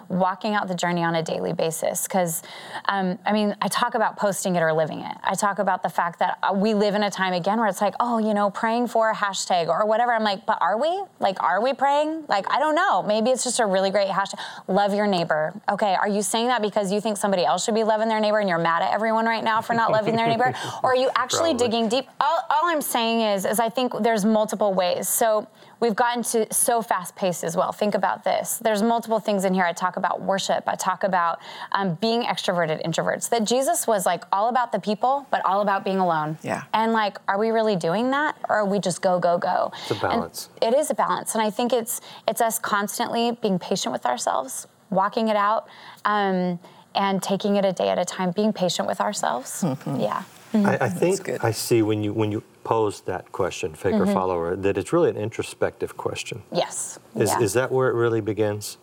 walking 0.08 0.54
out 0.54 0.68
the 0.68 0.74
journey 0.74 1.02
on 1.02 1.14
a 1.14 1.22
daily 1.22 1.54
basis. 1.54 2.02
Because, 2.02 2.42
um, 2.84 3.18
I 3.24 3.32
mean, 3.32 3.56
I 3.62 3.68
talk 3.68 3.94
about 3.94 4.18
posting 4.18 4.54
it 4.56 4.60
or 4.60 4.72
living 4.74 5.00
it. 5.00 5.16
I 5.24 5.34
talk 5.34 5.58
about 5.58 5.82
the 5.82 5.88
fact 5.88 6.18
that 6.18 6.38
uh, 6.42 6.52
we 6.54 6.74
live 6.74 6.94
in 6.94 7.02
a 7.02 7.10
time 7.10 7.32
again 7.32 7.58
where 7.58 7.66
it's 7.66 7.80
like, 7.80 7.94
oh, 7.98 8.18
you 8.18 8.34
know, 8.34 8.50
praying 8.50 8.88
for 8.88 9.10
a 9.10 9.14
hashtag 9.14 9.68
or 9.68 9.86
whatever. 9.86 10.12
I'm 10.12 10.22
like, 10.22 10.44
but 10.44 10.58
are 10.60 10.78
we? 10.78 11.02
Like, 11.18 11.42
are 11.42 11.62
we 11.62 11.72
praying? 11.72 12.24
Like, 12.28 12.44
I 12.50 12.58
don't 12.58 12.74
know. 12.74 13.02
Maybe 13.02 13.30
it's 13.30 13.44
just 13.44 13.58
a 13.58 13.64
really 13.64 13.90
great 13.90 14.08
hashtag. 14.08 14.38
Love 14.68 14.92
your 14.92 15.06
neighbor. 15.06 15.51
Okay, 15.68 15.94
are 15.94 16.08
you 16.08 16.22
saying 16.22 16.48
that 16.48 16.62
because 16.62 16.92
you 16.92 17.00
think 17.00 17.16
somebody 17.16 17.44
else 17.44 17.64
should 17.64 17.74
be 17.74 17.84
loving 17.84 18.08
their 18.08 18.20
neighbor 18.20 18.38
and 18.38 18.48
you're 18.48 18.58
mad 18.58 18.82
at 18.82 18.92
everyone 18.92 19.26
right 19.26 19.44
now 19.44 19.60
for 19.60 19.74
not 19.74 19.90
loving 19.90 20.16
their 20.16 20.28
neighbor? 20.28 20.54
Or 20.82 20.92
are 20.92 20.96
you 20.96 21.10
actually 21.16 21.50
Probably. 21.50 21.68
digging 21.68 21.88
deep? 21.88 22.08
All, 22.20 22.40
all 22.50 22.62
I'm 22.64 22.80
saying 22.80 23.20
is, 23.20 23.44
is 23.44 23.60
I 23.60 23.68
think 23.68 23.92
there's 24.00 24.24
multiple 24.24 24.74
ways. 24.74 25.08
So 25.08 25.46
we've 25.80 25.94
gotten 25.94 26.22
to 26.22 26.52
so 26.52 26.80
fast 26.82 27.14
paced 27.14 27.44
as 27.44 27.56
well. 27.56 27.72
Think 27.72 27.94
about 27.94 28.24
this. 28.24 28.58
There's 28.58 28.82
multiple 28.82 29.20
things 29.20 29.44
in 29.44 29.52
here. 29.54 29.64
I 29.64 29.72
talk 29.72 29.96
about 29.96 30.22
worship. 30.22 30.64
I 30.66 30.76
talk 30.76 31.04
about 31.04 31.40
um, 31.72 31.94
being 31.96 32.22
extroverted 32.22 32.84
introverts. 32.84 33.28
That 33.28 33.44
Jesus 33.44 33.86
was 33.86 34.06
like 34.06 34.24
all 34.32 34.48
about 34.48 34.72
the 34.72 34.80
people, 34.80 35.26
but 35.30 35.44
all 35.44 35.60
about 35.60 35.84
being 35.84 35.98
alone. 35.98 36.38
Yeah. 36.42 36.62
And 36.72 36.92
like, 36.92 37.18
are 37.28 37.38
we 37.38 37.50
really 37.50 37.76
doing 37.76 38.10
that, 38.12 38.36
or 38.48 38.56
are 38.56 38.66
we 38.66 38.78
just 38.78 39.02
go 39.02 39.18
go 39.18 39.38
go? 39.38 39.72
It's 39.82 39.90
a 39.90 39.94
balance. 39.96 40.48
And 40.62 40.74
it 40.74 40.78
is 40.78 40.90
a 40.90 40.94
balance, 40.94 41.34
and 41.34 41.42
I 41.42 41.50
think 41.50 41.72
it's 41.72 42.00
it's 42.26 42.40
us 42.40 42.58
constantly 42.58 43.32
being 43.32 43.58
patient 43.58 43.92
with 43.92 44.06
ourselves, 44.06 44.66
walking 44.92 45.28
it 45.28 45.36
out. 45.36 45.66
Um, 46.04 46.58
and 46.94 47.22
taking 47.22 47.56
it 47.56 47.64
a 47.64 47.72
day 47.72 47.88
at 47.88 47.98
a 47.98 48.04
time, 48.04 48.30
being 48.32 48.52
patient 48.52 48.86
with 48.86 49.00
ourselves. 49.00 49.62
Mm-hmm. 49.62 50.00
Yeah. 50.02 50.24
Mm-hmm. 50.52 50.66
I, 50.66 50.78
I, 50.82 50.88
think 50.90 51.44
I 51.44 51.50
see 51.50 51.80
when 51.80 52.02
you 52.02 52.12
when 52.12 52.30
you 52.30 52.42
pose 52.62 53.00
that 53.02 53.32
question, 53.32 53.74
fake 53.74 53.94
mm-hmm. 53.94 54.02
or 54.02 54.12
follower, 54.12 54.56
that 54.56 54.76
it's 54.76 54.92
really 54.92 55.08
an 55.08 55.16
introspective 55.16 55.96
question. 55.96 56.42
Yes. 56.52 56.98
Is, 57.16 57.30
yeah. 57.30 57.40
is 57.40 57.52
that 57.54 57.72
where 57.72 57.88
it 57.88 57.94
really 57.94 58.20
begins? 58.20 58.76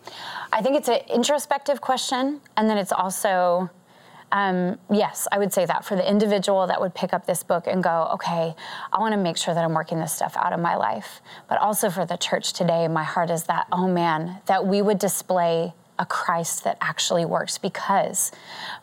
I 0.52 0.62
think 0.62 0.76
it's 0.76 0.88
an 0.88 1.00
introspective 1.08 1.80
question, 1.80 2.40
and 2.56 2.68
then 2.68 2.76
it's 2.76 2.90
also, 2.90 3.70
um, 4.32 4.78
yes, 4.90 5.28
I 5.30 5.38
would 5.38 5.52
say 5.52 5.64
that 5.66 5.84
for 5.84 5.94
the 5.94 6.08
individual 6.08 6.66
that 6.66 6.80
would 6.80 6.94
pick 6.94 7.12
up 7.12 7.26
this 7.26 7.44
book 7.44 7.68
and 7.68 7.84
go, 7.84 8.08
okay, 8.14 8.54
I 8.92 8.98
want 8.98 9.12
to 9.12 9.18
make 9.18 9.36
sure 9.36 9.54
that 9.54 9.62
I'm 9.62 9.74
working 9.74 10.00
this 10.00 10.12
stuff 10.12 10.36
out 10.36 10.52
of 10.52 10.58
my 10.58 10.74
life. 10.74 11.20
But 11.48 11.58
also 11.58 11.88
for 11.88 12.04
the 12.04 12.16
church 12.16 12.52
today, 12.52 12.88
my 12.88 13.04
heart 13.04 13.30
is 13.30 13.44
that, 13.44 13.68
oh 13.70 13.86
man, 13.86 14.38
that 14.46 14.66
we 14.66 14.82
would 14.82 14.98
display 14.98 15.74
a 16.00 16.06
Christ 16.06 16.64
that 16.64 16.78
actually 16.80 17.26
works 17.26 17.58
because 17.58 18.32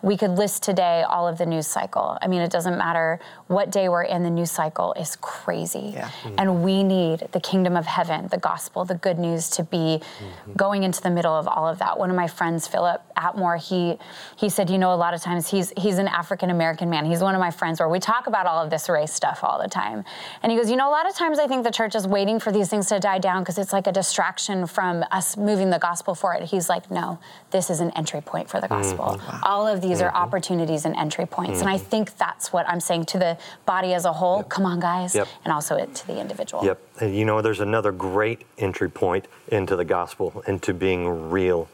we 0.04 0.16
could 0.16 0.32
list 0.32 0.62
today 0.62 1.02
all 1.02 1.28
of 1.28 1.40
the 1.40 1.48
news 1.48 1.66
cycle. 1.66 2.18
I 2.22 2.28
mean, 2.28 2.42
it 2.42 2.52
doesn't 2.52 2.78
matter 2.78 3.20
what 3.48 3.72
day 3.72 3.90
we're 3.90 4.04
in, 4.04 4.22
the 4.22 4.30
news 4.30 4.52
cycle 4.52 4.94
is 4.94 5.18
crazy. 5.20 5.94
Yeah. 5.96 6.10
Mm-hmm. 6.24 6.36
And 6.38 6.64
we 6.64 6.84
need 6.84 7.28
the 7.32 7.40
kingdom 7.40 7.76
of 7.76 7.88
heaven, 7.88 8.28
the 8.28 8.38
gospel, 8.38 8.86
the 8.86 8.96
good 8.96 9.18
news 9.18 9.50
to 9.52 9.64
be 9.64 9.78
mm-hmm. 9.78 10.54
going 10.54 10.84
into 10.84 11.02
the 11.02 11.10
middle 11.10 11.34
of 11.34 11.48
all 11.48 11.68
of 11.68 11.80
that. 11.80 11.98
One 11.98 12.12
of 12.12 12.16
my 12.16 12.28
friends, 12.28 12.68
Philip 12.68 13.02
Atmore, 13.18 13.58
he 13.58 13.98
he 14.38 14.50
said, 14.50 14.70
you 14.70 14.78
know, 14.78 14.94
a 14.94 14.96
lot 14.96 15.14
of 15.14 15.22
times 15.22 15.50
he's 15.50 15.74
he's 15.78 15.98
an 15.98 16.08
African 16.08 16.50
American 16.50 16.90
man. 16.90 17.06
He's 17.06 17.22
one 17.22 17.36
of 17.36 17.40
my 17.40 17.52
friends 17.52 17.80
where 17.80 17.90
we 17.90 18.00
talk 18.00 18.28
about 18.28 18.46
all 18.46 18.64
of 18.64 18.70
this 18.70 18.88
race 18.88 19.12
stuff 19.12 19.44
all 19.44 19.62
the 19.62 19.68
time. 19.68 20.06
And 20.44 20.52
he 20.52 20.58
goes, 20.58 20.70
you 20.70 20.78
know, 20.78 20.90
a 20.90 20.92
lot 20.92 21.08
of 21.10 21.16
times 21.16 21.40
I 21.40 21.48
think 21.48 21.64
the 21.64 21.72
church 21.72 21.96
is 21.96 22.08
waiting 22.08 22.40
for 22.40 22.52
these 22.52 22.70
things 22.70 22.88
to 22.88 23.00
die 23.00 23.20
down 23.20 23.42
because 23.42 23.58
it's 23.58 23.74
like 23.74 23.88
a 23.88 23.92
distraction 23.92 24.68
from 24.68 25.04
us 25.12 25.36
moving 25.36 25.70
the 25.70 25.80
gospel 25.80 26.16
forward. 26.16 26.44
He's 26.44 26.70
like, 26.70 26.90
no, 26.92 27.20
this 27.52 27.70
is 27.70 27.80
an 27.80 27.92
entry 27.92 28.22
point 28.22 28.50
for 28.50 28.62
the 28.62 28.68
gospel. 28.68 29.06
Mm-hmm. 29.06 29.44
All 29.44 29.68
of 29.68 29.82
these 29.82 29.98
mm-hmm. 29.98 30.08
are 30.08 30.14
opportunities 30.14 30.86
and 30.86 30.96
entry 30.96 31.26
points. 31.26 31.60
Mm-hmm. 31.60 31.62
And 31.62 31.70
I 31.70 31.78
mm-hmm. 31.78 31.90
think 31.90 32.18
that's 32.18 32.54
what 32.54 32.68
I'm 32.70 32.80
saying 32.80 33.06
to 33.06 33.20
the 33.20 33.38
body 33.66 33.94
as 33.94 34.06
a 34.06 34.14
whole. 34.14 34.38
Yep. 34.38 34.50
Come 34.50 34.66
on, 34.66 34.80
guys. 34.80 35.16
Yep. 35.16 35.28
And 35.44 35.54
also 35.54 35.78
to 35.86 36.08
the 36.08 36.20
individual. 36.20 36.64
Yep. 36.64 36.82
And 37.00 37.16
you 37.16 37.26
know, 37.26 37.42
there's 37.42 37.60
another 37.60 37.92
great 37.92 38.46
entry 38.58 38.90
point 38.90 39.28
into 39.48 39.76
the 39.76 39.86
gospel, 39.86 40.44
into 40.48 40.74
being 40.74 41.30
real. 41.30 41.70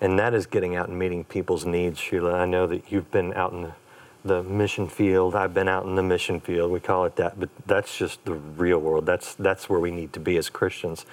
And 0.00 0.18
that 0.18 0.34
is 0.34 0.46
getting 0.46 0.76
out 0.76 0.88
and 0.88 0.98
meeting 0.98 1.24
people's 1.24 1.64
needs, 1.64 1.98
Sheila. 1.98 2.34
I 2.34 2.46
know 2.46 2.66
that 2.66 2.90
you've 2.90 3.10
been 3.10 3.32
out 3.34 3.52
in 3.52 3.72
the 4.24 4.42
mission 4.42 4.88
field. 4.88 5.34
I've 5.34 5.54
been 5.54 5.68
out 5.68 5.86
in 5.86 5.96
the 5.96 6.02
mission 6.02 6.40
field. 6.40 6.70
We 6.70 6.80
call 6.80 7.04
it 7.04 7.16
that, 7.16 7.38
but 7.40 7.48
that's 7.66 7.96
just 7.96 8.24
the 8.24 8.34
real 8.34 8.78
world. 8.78 9.06
That's 9.06 9.34
that's 9.34 9.68
where 9.68 9.80
we 9.80 9.90
need 9.90 10.12
to 10.12 10.20
be 10.20 10.36
as 10.36 10.50
Christians. 10.50 11.04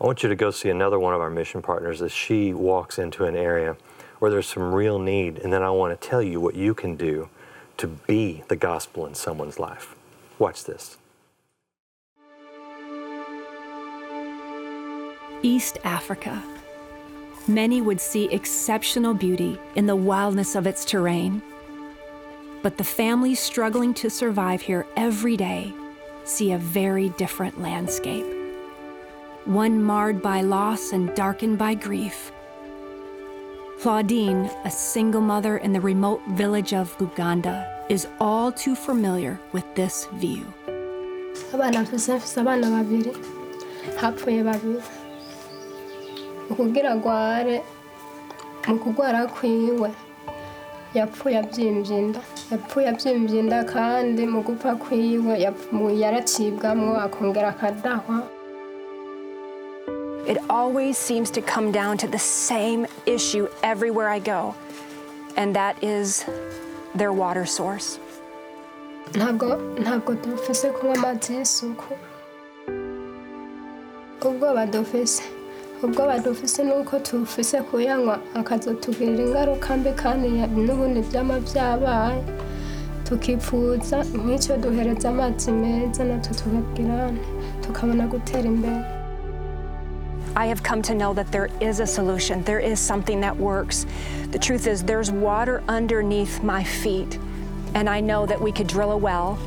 I 0.00 0.04
want 0.04 0.22
you 0.22 0.28
to 0.28 0.34
go 0.34 0.50
see 0.50 0.68
another 0.68 0.98
one 0.98 1.14
of 1.14 1.20
our 1.20 1.30
mission 1.30 1.62
partners 1.62 2.02
as 2.02 2.12
she 2.12 2.52
walks 2.52 2.98
into 2.98 3.24
an 3.24 3.36
area 3.36 3.76
where 4.18 4.30
there's 4.30 4.48
some 4.48 4.74
real 4.74 4.98
need, 4.98 5.38
and 5.38 5.52
then 5.52 5.62
I 5.62 5.70
want 5.70 5.98
to 5.98 6.08
tell 6.08 6.22
you 6.22 6.40
what 6.40 6.54
you 6.54 6.74
can 6.74 6.96
do 6.96 7.28
to 7.76 7.86
be 7.86 8.42
the 8.48 8.56
gospel 8.56 9.06
in 9.06 9.14
someone's 9.14 9.58
life. 9.58 9.94
Watch 10.38 10.64
this. 10.64 10.96
East 15.42 15.78
Africa. 15.82 16.42
Many 17.48 17.80
would 17.80 18.00
see 18.00 18.26
exceptional 18.26 19.14
beauty 19.14 19.58
in 19.74 19.86
the 19.86 19.96
wildness 19.96 20.54
of 20.54 20.66
its 20.66 20.84
terrain. 20.84 21.42
But 22.62 22.78
the 22.78 22.84
families 22.84 23.40
struggling 23.40 23.94
to 23.94 24.10
survive 24.10 24.62
here 24.62 24.86
every 24.96 25.36
day 25.36 25.74
see 26.24 26.52
a 26.52 26.58
very 26.58 27.08
different 27.10 27.60
landscape. 27.60 28.26
One 29.44 29.82
marred 29.82 30.22
by 30.22 30.42
loss 30.42 30.92
and 30.92 31.12
darkened 31.16 31.58
by 31.58 31.74
grief. 31.74 32.30
Claudine, 33.80 34.48
a 34.64 34.70
single 34.70 35.20
mother 35.20 35.56
in 35.56 35.72
the 35.72 35.80
remote 35.80 36.22
village 36.28 36.72
of 36.72 36.96
Luganda, 36.98 37.68
is 37.88 38.06
all 38.20 38.52
too 38.52 38.76
familiar 38.76 39.40
with 39.50 39.64
this 39.74 40.06
view. 40.14 40.46
Abana 46.52 46.92
mfise 46.92 46.92
mfise 46.92 46.92
abana 46.92 46.92
babiri 46.92 46.92
hapfuye 46.92 46.92
babiri 46.92 46.92
ukugira 46.92 46.92
agware 46.92 47.62
mu 48.68 49.26
kwiwe. 49.26 49.90
Yapfuye 50.94 51.38
abyimvye 51.38 51.98
inda. 51.98 52.20
Yapfuye 52.50 52.88
abyimvye 52.88 53.38
inda 53.40 53.64
kandi 53.64 54.26
mu 54.26 54.42
gupfa 54.42 54.74
kwiwe. 54.76 55.34
Yaracibwamwo 56.02 56.96
akongera 57.00 57.48
akadahwa. 57.48 58.22
It 60.28 60.38
always 60.50 60.96
seems 60.98 61.30
to 61.32 61.42
come 61.42 61.72
down 61.72 61.98
to 61.98 62.06
the 62.06 62.18
same 62.18 62.86
issue 63.06 63.48
everywhere 63.62 64.08
I 64.08 64.20
go, 64.20 64.54
and 65.36 65.56
that 65.56 65.74
is 65.82 66.24
their 66.94 67.12
water 67.12 67.46
source. 67.46 67.98
ntabwo 69.14 69.56
ntabwo 69.82 70.14
dufise 70.14 70.70
kunywa 70.70 70.94
amazi 70.94 71.34
y'isuku. 71.34 71.94
Ubwoba 74.24 74.66
dufise 74.66 75.22
tufise 77.02 77.62
kuyanywa 77.62 78.18
akazotugirira 78.34 79.24
ingaruka 79.24 79.76
mbi 79.76 79.92
kandi 79.92 80.28
n'ubundi 80.64 81.00
byama 81.08 81.40
byabaye 81.40 82.22
tukipfuza 83.04 83.98
nk'icyo 84.04 84.56
duhereza 84.56 85.08
amazi 85.08 85.52
meza 85.52 86.04
natwe 86.04 86.34
tukabona 87.60 88.06
gutera 88.06 88.46
imbere 88.46 88.84
I 90.34 90.46
have 90.46 90.62
come 90.62 90.82
to 90.82 90.94
know 90.94 91.12
that 91.12 91.30
there 91.30 91.50
is 91.60 91.80
a 91.80 91.86
solution. 91.86 92.42
There 92.44 92.58
is 92.58 92.80
something 92.80 93.20
that 93.20 93.36
works. 93.36 93.84
The 94.30 94.38
truth 94.38 94.66
is, 94.66 94.82
there's 94.82 95.10
water 95.10 95.62
underneath 95.68 96.42
my 96.42 96.64
feet, 96.64 97.18
and 97.74 97.86
I 97.86 98.00
know 98.00 98.24
that 98.24 98.40
we 98.40 98.50
could 98.50 98.66
drill 98.66 98.92
a 98.92 98.96
well 98.96 99.38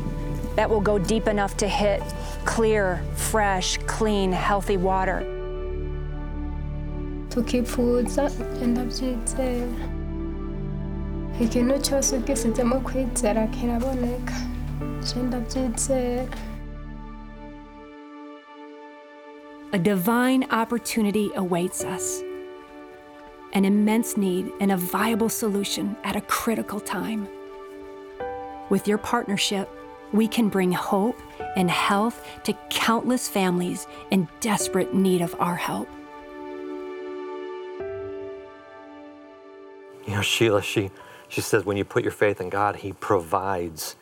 that 0.55 0.69
will 0.69 0.81
go 0.81 0.99
deep 0.99 1.27
enough 1.27 1.57
to 1.57 1.67
hit 1.67 2.03
clear, 2.45 3.01
fresh, 3.15 3.77
clean, 3.87 4.31
healthy 4.31 4.77
water. 4.77 5.34
Genda 15.01 15.39
byizera 15.39 16.27
A 19.73 19.77
divine 19.77 20.45
opportunity 20.51 21.31
awaits 21.35 21.83
us. 21.83 22.21
An 23.51 23.65
immense 23.65 24.15
need 24.15 24.49
and 24.61 24.71
a 24.71 24.77
viable 24.77 25.27
solution 25.27 25.97
at 26.05 26.15
a 26.15 26.21
critical 26.21 26.79
time. 26.79 27.27
With 28.69 28.87
your 28.87 28.97
partnership, 28.97 29.67
we 30.13 30.29
can 30.29 30.47
bring 30.47 30.71
hope 30.71 31.19
and 31.57 31.69
health 31.69 32.25
to 32.45 32.53
countless 32.69 33.27
families 33.27 33.85
in 34.11 34.29
desperate 34.39 34.93
need 34.93 35.21
of 35.21 35.35
our 35.39 35.57
help. 35.57 35.89
You 40.05 40.13
know, 40.13 40.21
Sheila, 40.21 40.61
she, 40.61 40.91
she 41.29 41.41
says 41.41 41.65
when 41.65 41.77
you 41.77 41.85
put 41.85 42.03
your 42.03 42.11
faith 42.11 42.39
in 42.39 42.49
God, 42.49 42.77
He 42.77 42.93
provides. 42.93 43.95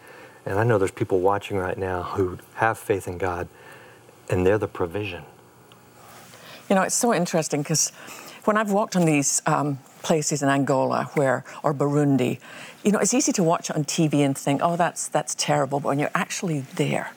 And 0.45 0.59
I 0.59 0.63
know 0.63 0.77
there's 0.77 0.91
people 0.91 1.19
watching 1.21 1.57
right 1.57 1.77
now 1.77 2.03
who 2.03 2.37
have 2.55 2.77
faith 2.77 3.07
in 3.07 3.17
God, 3.17 3.47
and 4.29 4.45
they're 4.45 4.57
the 4.57 4.67
provision. 4.67 5.23
You 6.69 6.75
know, 6.75 6.81
it's 6.81 6.95
so 6.95 7.13
interesting 7.13 7.61
because 7.61 7.91
when 8.45 8.57
I've 8.57 8.71
walked 8.71 8.95
on 8.95 9.05
these 9.05 9.41
um, 9.45 9.79
places 10.01 10.43
in 10.43 10.49
Angola 10.49 11.09
where, 11.13 11.43
or 11.63 11.73
Burundi, 11.73 12.39
you 12.83 12.91
know, 12.91 12.99
it's 12.99 13.13
easy 13.13 13.31
to 13.33 13.43
watch 13.43 13.69
it 13.69 13.75
on 13.75 13.85
TV 13.85 14.15
and 14.25 14.37
think, 14.37 14.61
oh, 14.63 14.75
that's, 14.75 15.07
that's 15.07 15.35
terrible. 15.35 15.79
But 15.79 15.89
when 15.89 15.99
you're 15.99 16.11
actually 16.13 16.61
there 16.75 17.13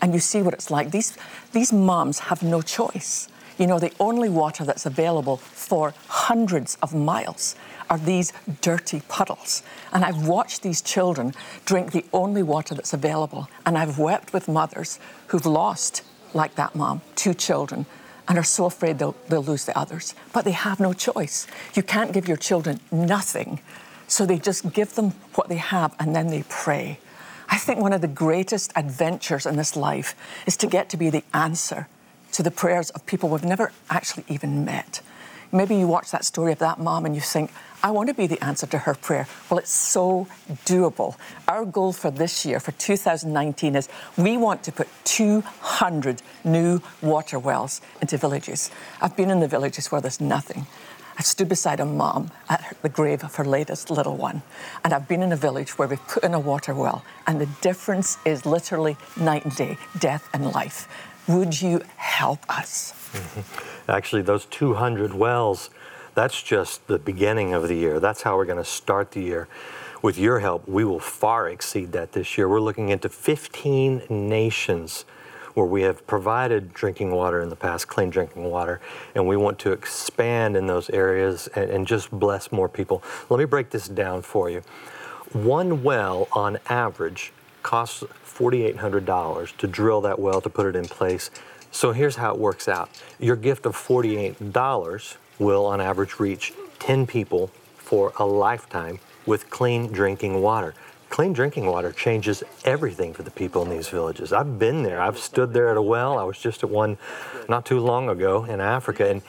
and 0.00 0.14
you 0.14 0.20
see 0.20 0.42
what 0.42 0.54
it's 0.54 0.70
like, 0.70 0.92
these, 0.92 1.16
these 1.52 1.72
moms 1.72 2.20
have 2.20 2.42
no 2.42 2.62
choice. 2.62 3.28
You 3.60 3.66
know, 3.66 3.78
the 3.78 3.92
only 4.00 4.30
water 4.30 4.64
that's 4.64 4.86
available 4.86 5.36
for 5.36 5.92
hundreds 6.08 6.78
of 6.80 6.94
miles 6.94 7.56
are 7.90 7.98
these 7.98 8.32
dirty 8.62 9.02
puddles. 9.06 9.62
And 9.92 10.02
I've 10.02 10.26
watched 10.26 10.62
these 10.62 10.80
children 10.80 11.34
drink 11.66 11.92
the 11.92 12.06
only 12.14 12.42
water 12.42 12.74
that's 12.74 12.94
available. 12.94 13.50
And 13.66 13.76
I've 13.76 13.98
wept 13.98 14.32
with 14.32 14.48
mothers 14.48 14.98
who've 15.26 15.44
lost, 15.44 16.02
like 16.32 16.54
that 16.54 16.74
mom, 16.74 17.02
two 17.16 17.34
children 17.34 17.84
and 18.28 18.38
are 18.38 18.44
so 18.44 18.64
afraid 18.64 18.98
they'll, 18.98 19.16
they'll 19.28 19.42
lose 19.42 19.66
the 19.66 19.76
others. 19.76 20.14
But 20.32 20.46
they 20.46 20.52
have 20.52 20.80
no 20.80 20.94
choice. 20.94 21.46
You 21.74 21.82
can't 21.82 22.12
give 22.12 22.26
your 22.26 22.38
children 22.38 22.80
nothing. 22.90 23.60
So 24.08 24.24
they 24.24 24.38
just 24.38 24.72
give 24.72 24.94
them 24.94 25.10
what 25.34 25.50
they 25.50 25.56
have 25.56 25.94
and 26.00 26.16
then 26.16 26.28
they 26.28 26.44
pray. 26.48 26.98
I 27.50 27.58
think 27.58 27.78
one 27.78 27.92
of 27.92 28.00
the 28.00 28.08
greatest 28.08 28.72
adventures 28.74 29.44
in 29.44 29.56
this 29.56 29.76
life 29.76 30.14
is 30.46 30.56
to 30.56 30.66
get 30.66 30.88
to 30.90 30.96
be 30.96 31.10
the 31.10 31.24
answer 31.34 31.88
to 32.32 32.42
the 32.42 32.50
prayers 32.50 32.90
of 32.90 33.04
people 33.06 33.28
we've 33.28 33.44
never 33.44 33.72
actually 33.88 34.24
even 34.28 34.64
met. 34.64 35.00
Maybe 35.52 35.74
you 35.74 35.88
watch 35.88 36.12
that 36.12 36.24
story 36.24 36.52
of 36.52 36.60
that 36.60 36.78
mom 36.78 37.04
and 37.04 37.14
you 37.14 37.20
think, 37.20 37.50
I 37.82 37.90
want 37.90 38.08
to 38.08 38.14
be 38.14 38.28
the 38.28 38.42
answer 38.44 38.66
to 38.68 38.78
her 38.78 38.94
prayer. 38.94 39.26
Well, 39.50 39.58
it's 39.58 39.74
so 39.74 40.28
doable. 40.64 41.16
Our 41.48 41.64
goal 41.64 41.92
for 41.92 42.10
this 42.10 42.46
year, 42.46 42.60
for 42.60 42.72
2019, 42.72 43.74
is 43.74 43.88
we 44.16 44.36
want 44.36 44.62
to 44.64 44.72
put 44.72 44.86
200 45.04 46.22
new 46.44 46.80
water 47.02 47.38
wells 47.38 47.80
into 48.00 48.16
villages. 48.16 48.70
I've 49.00 49.16
been 49.16 49.30
in 49.30 49.40
the 49.40 49.48
villages 49.48 49.90
where 49.90 50.00
there's 50.00 50.20
nothing. 50.20 50.66
I've 51.18 51.26
stood 51.26 51.48
beside 51.48 51.80
a 51.80 51.84
mom 51.84 52.30
at 52.48 52.76
the 52.80 52.88
grave 52.88 53.24
of 53.24 53.34
her 53.34 53.44
latest 53.44 53.90
little 53.90 54.16
one. 54.16 54.42
And 54.84 54.92
I've 54.92 55.08
been 55.08 55.22
in 55.22 55.32
a 55.32 55.36
village 55.36 55.76
where 55.76 55.88
we've 55.88 56.06
put 56.06 56.22
in 56.22 56.32
a 56.32 56.40
water 56.40 56.74
well, 56.74 57.04
and 57.26 57.40
the 57.40 57.48
difference 57.60 58.18
is 58.24 58.46
literally 58.46 58.96
night 59.18 59.44
and 59.44 59.54
day, 59.54 59.76
death 59.98 60.28
and 60.32 60.52
life. 60.52 60.88
Would 61.30 61.62
you 61.62 61.82
help 61.96 62.40
us? 62.48 62.92
Mm-hmm. 63.12 63.90
Actually, 63.90 64.22
those 64.22 64.46
200 64.46 65.14
wells, 65.14 65.70
that's 66.14 66.42
just 66.42 66.84
the 66.88 66.98
beginning 66.98 67.54
of 67.54 67.68
the 67.68 67.76
year. 67.76 68.00
That's 68.00 68.22
how 68.22 68.36
we're 68.36 68.46
going 68.46 68.58
to 68.58 68.64
start 68.64 69.12
the 69.12 69.22
year. 69.22 69.46
With 70.02 70.18
your 70.18 70.40
help, 70.40 70.66
we 70.66 70.84
will 70.84 70.98
far 70.98 71.48
exceed 71.48 71.92
that 71.92 72.12
this 72.12 72.36
year. 72.36 72.48
We're 72.48 72.60
looking 72.60 72.88
into 72.88 73.08
15 73.08 74.02
nations 74.10 75.04
where 75.54 75.66
we 75.66 75.82
have 75.82 76.04
provided 76.08 76.74
drinking 76.74 77.12
water 77.12 77.40
in 77.40 77.48
the 77.48 77.56
past, 77.56 77.86
clean 77.86 78.10
drinking 78.10 78.44
water, 78.44 78.80
and 79.14 79.28
we 79.28 79.36
want 79.36 79.60
to 79.60 79.70
expand 79.70 80.56
in 80.56 80.66
those 80.66 80.90
areas 80.90 81.48
and, 81.54 81.70
and 81.70 81.86
just 81.86 82.10
bless 82.10 82.50
more 82.50 82.68
people. 82.68 83.04
Let 83.28 83.38
me 83.38 83.44
break 83.44 83.70
this 83.70 83.86
down 83.86 84.22
for 84.22 84.50
you. 84.50 84.62
One 85.32 85.84
well, 85.84 86.26
on 86.32 86.58
average, 86.68 87.32
costs 87.62 88.02
$4,800 88.24 89.56
to 89.56 89.66
drill 89.66 90.00
that 90.02 90.18
well 90.18 90.40
to 90.40 90.48
put 90.48 90.66
it 90.66 90.76
in 90.76 90.86
place. 90.86 91.30
So 91.70 91.92
here's 91.92 92.16
how 92.16 92.34
it 92.34 92.38
works 92.38 92.68
out 92.68 92.90
your 93.18 93.36
gift 93.36 93.66
of 93.66 93.76
$48 93.76 95.16
will, 95.38 95.66
on 95.66 95.80
average, 95.80 96.18
reach 96.18 96.52
10 96.78 97.06
people 97.06 97.48
for 97.76 98.12
a 98.18 98.24
lifetime 98.24 98.98
with 99.26 99.50
clean 99.50 99.88
drinking 99.88 100.40
water. 100.40 100.74
Clean 101.08 101.32
drinking 101.32 101.66
water 101.66 101.90
changes 101.90 102.42
everything 102.64 103.12
for 103.12 103.24
the 103.24 103.30
people 103.32 103.62
in 103.62 103.68
these 103.68 103.88
villages. 103.88 104.32
I've 104.32 104.58
been 104.58 104.84
there. 104.84 105.00
I've 105.00 105.18
stood 105.18 105.52
there 105.52 105.68
at 105.68 105.76
a 105.76 105.82
well. 105.82 106.18
I 106.18 106.22
was 106.22 106.38
just 106.38 106.62
at 106.62 106.70
one 106.70 106.98
not 107.48 107.66
too 107.66 107.80
long 107.80 108.08
ago 108.08 108.44
in 108.44 108.60
Africa. 108.60 109.08
And 109.08 109.22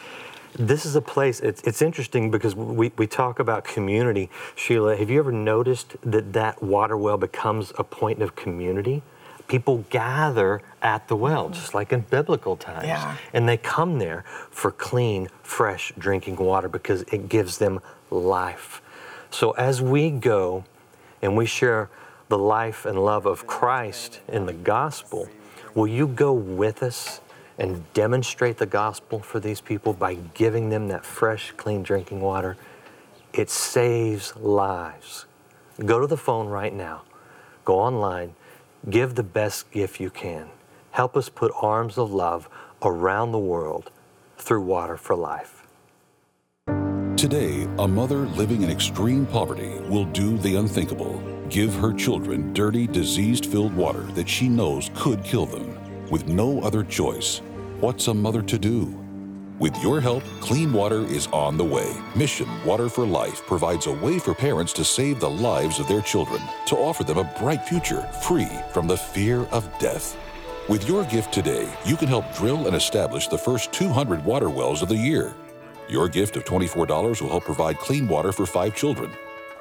this 0.56 0.86
is 0.86 0.96
a 0.96 1.02
place, 1.02 1.40
it's, 1.40 1.62
it's 1.64 1.82
interesting 1.82 2.30
because 2.32 2.56
we, 2.56 2.92
we 2.98 3.08
talk 3.08 3.40
about 3.40 3.64
community. 3.64 4.30
Sheila, 4.56 4.98
have 4.98 5.10
you 5.10 5.20
ever 5.20 5.32
noticed 5.32 5.96
that 6.04 6.34
that 6.34 6.62
water 6.62 6.98
well 6.98 7.18
becomes 7.18 7.72
a 7.78 7.84
point 7.84 8.22
of 8.22 8.36
community? 8.36 9.02
People 9.48 9.86
gather 9.90 10.62
at 10.82 11.08
the 11.08 11.16
well, 11.16 11.46
mm-hmm. 11.46 11.54
just 11.54 11.74
like 11.74 11.92
in 11.92 12.02
biblical 12.02 12.56
times. 12.56 12.86
Yeah. 12.86 13.18
And 13.34 13.48
they 13.48 13.58
come 13.58 14.00
there 14.00 14.24
for 14.50 14.72
clean, 14.72 15.30
fresh 15.44 15.94
drinking 15.98 16.38
water 16.38 16.70
because 16.70 17.04
it 17.04 17.30
gives 17.30 17.58
them 17.58 17.80
life. 18.10 18.82
So 19.30 19.52
as 19.52 19.82
we 19.82 20.10
go 20.10 20.66
and 21.22 21.38
we 21.38 21.46
share 21.46 21.90
the 22.28 22.38
life 22.38 22.86
and 22.86 23.04
love 23.04 23.26
of 23.26 23.48
Christ 23.48 24.20
in 24.28 24.46
the 24.46 24.54
gospel, 24.54 25.30
will 25.74 25.88
you 25.88 26.08
go 26.08 26.34
with 26.34 26.84
us 26.84 27.21
and 27.58 27.84
demonstrate 27.94 28.58
the 28.58 28.66
gospel 28.66 29.20
for 29.20 29.40
these 29.40 29.62
people 29.62 29.94
by 29.94 30.16
giving 30.34 30.70
them 30.70 30.88
that 30.88 31.06
fresh, 31.06 31.52
clean 31.58 31.84
drinking 31.84 32.22
water? 32.22 32.58
It 33.34 33.50
saves 33.50 34.36
lives. 34.36 35.26
Go 35.86 36.00
to 36.00 36.08
the 36.08 36.18
phone 36.18 36.48
right 36.48 36.74
now, 36.74 37.04
go 37.66 37.80
online, 37.80 38.36
give 38.90 39.16
the 39.16 39.24
best 39.24 39.72
gift 39.72 40.00
you 40.00 40.10
can. 40.10 40.50
Help 40.92 41.16
us 41.16 41.30
put 41.30 41.52
arms 41.62 41.98
of 41.98 42.12
love 42.12 42.50
around 42.82 43.32
the 43.32 43.40
world 43.40 43.92
through 44.38 44.62
Water 44.62 44.98
for 44.98 45.16
Life. 45.16 45.66
Today, 47.16 47.68
a 47.78 47.88
mother 47.88 48.26
living 48.36 48.64
in 48.64 48.70
extreme 48.72 49.26
poverty 49.26 49.80
will 49.88 50.06
do 50.06 50.38
the 50.40 50.56
unthinkable 50.56 51.22
give 51.52 51.76
her 51.76 51.94
children 51.94 52.54
dirty, 52.54 52.88
diseased 52.88 53.46
filled 53.46 53.76
water 53.76 54.04
that 54.14 54.28
she 54.28 54.48
knows 54.48 54.90
could 54.96 55.22
kill 55.24 55.46
them. 55.46 55.71
With 56.12 56.28
no 56.28 56.60
other 56.60 56.84
choice, 56.84 57.38
what's 57.80 58.10
a 58.10 58.14
mother 58.14 58.42
to 58.42 58.60
do? 58.60 59.02
With 59.60 59.82
your 59.82 60.02
help, 60.02 60.24
clean 60.42 60.74
water 60.74 61.06
is 61.06 61.28
on 61.28 61.56
the 61.56 61.64
way. 61.64 61.96
Mission 62.18 62.50
Water 62.66 62.90
for 62.90 63.06
Life 63.06 63.42
provides 63.48 63.88
a 63.88 63.94
way 63.94 64.20
for 64.20 64.34
parents 64.34 64.74
to 64.74 64.84
save 64.84 65.22
the 65.22 65.30
lives 65.30 65.80
of 65.80 65.88
their 65.88 66.02
children, 66.02 66.42
to 66.66 66.76
offer 66.76 67.06
them 67.06 67.18
a 67.18 67.34
bright 67.40 67.64
future 67.64 68.02
free 68.28 68.50
from 68.74 68.88
the 68.88 68.98
fear 68.98 69.44
of 69.54 69.70
death. 69.80 70.18
With 70.68 70.86
your 70.86 71.06
gift 71.06 71.34
today, 71.34 71.72
you 71.86 71.96
can 71.96 72.10
help 72.10 72.36
drill 72.36 72.68
and 72.68 72.76
establish 72.76 73.30
the 73.30 73.38
first 73.38 73.72
200 73.72 74.26
water 74.26 74.50
wells 74.50 74.82
of 74.82 74.90
the 74.90 74.98
year. 74.98 75.34
Your 75.88 76.10
gift 76.10 76.36
of 76.36 76.44
$24 76.44 77.22
will 77.22 77.30
help 77.30 77.46
provide 77.46 77.78
clean 77.78 78.06
water 78.10 78.34
for 78.34 78.46
five 78.46 78.76
children. 78.76 79.12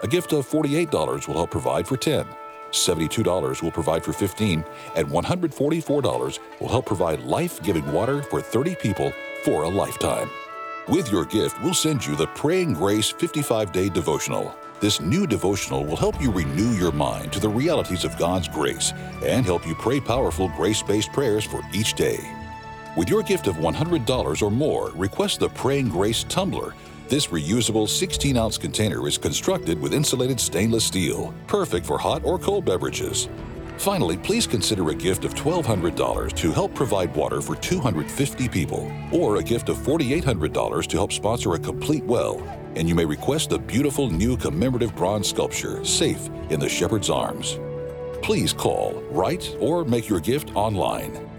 A 0.02 0.08
gift 0.08 0.32
of 0.32 0.50
$48 0.50 1.28
will 1.28 1.34
help 1.34 1.52
provide 1.52 1.86
for 1.86 1.96
10. 1.96 2.26
$72 2.72 3.62
will 3.62 3.70
provide 3.70 4.04
for 4.04 4.12
15, 4.12 4.64
and 4.96 5.08
$144 5.08 6.38
will 6.60 6.68
help 6.68 6.86
provide 6.86 7.20
life 7.20 7.62
giving 7.62 7.90
water 7.92 8.22
for 8.22 8.40
30 8.40 8.74
people 8.76 9.12
for 9.44 9.64
a 9.64 9.68
lifetime. 9.68 10.28
With 10.88 11.12
your 11.12 11.24
gift, 11.24 11.62
we'll 11.62 11.74
send 11.74 12.04
you 12.04 12.16
the 12.16 12.26
Praying 12.28 12.74
Grace 12.74 13.10
55 13.10 13.72
day 13.72 13.88
devotional. 13.88 14.54
This 14.80 15.00
new 15.00 15.26
devotional 15.26 15.84
will 15.84 15.96
help 15.96 16.20
you 16.20 16.32
renew 16.32 16.70
your 16.70 16.90
mind 16.90 17.32
to 17.34 17.40
the 17.40 17.48
realities 17.48 18.04
of 18.04 18.16
God's 18.16 18.48
grace 18.48 18.92
and 19.22 19.44
help 19.44 19.66
you 19.66 19.74
pray 19.74 20.00
powerful 20.00 20.48
grace 20.56 20.82
based 20.82 21.12
prayers 21.12 21.44
for 21.44 21.60
each 21.72 21.94
day. 21.94 22.18
With 22.96 23.08
your 23.08 23.22
gift 23.22 23.46
of 23.46 23.56
$100 23.56 24.42
or 24.42 24.50
more, 24.50 24.90
request 24.96 25.38
the 25.38 25.48
Praying 25.50 25.90
Grace 25.90 26.24
Tumbler. 26.24 26.74
This 27.10 27.26
reusable 27.26 27.88
16 27.88 28.36
ounce 28.36 28.56
container 28.56 29.08
is 29.08 29.18
constructed 29.18 29.82
with 29.82 29.92
insulated 29.92 30.38
stainless 30.38 30.84
steel, 30.84 31.34
perfect 31.48 31.84
for 31.84 31.98
hot 31.98 32.24
or 32.24 32.38
cold 32.38 32.64
beverages. 32.64 33.28
Finally, 33.78 34.16
please 34.18 34.46
consider 34.46 34.88
a 34.90 34.94
gift 34.94 35.24
of 35.24 35.34
$1,200 35.34 36.32
to 36.34 36.52
help 36.52 36.72
provide 36.72 37.12
water 37.16 37.40
for 37.40 37.56
250 37.56 38.48
people, 38.48 38.92
or 39.10 39.38
a 39.38 39.42
gift 39.42 39.68
of 39.68 39.78
$4,800 39.78 40.86
to 40.86 40.96
help 40.96 41.12
sponsor 41.12 41.54
a 41.54 41.58
complete 41.58 42.04
well. 42.04 42.40
And 42.76 42.88
you 42.88 42.94
may 42.94 43.06
request 43.06 43.50
the 43.50 43.58
beautiful 43.58 44.08
new 44.08 44.36
commemorative 44.36 44.94
bronze 44.94 45.28
sculpture, 45.28 45.84
Safe 45.84 46.28
in 46.50 46.60
the 46.60 46.68
Shepherd's 46.68 47.10
Arms. 47.10 47.58
Please 48.22 48.52
call, 48.52 49.02
write, 49.10 49.56
or 49.58 49.84
make 49.84 50.08
your 50.08 50.20
gift 50.20 50.54
online. 50.54 51.29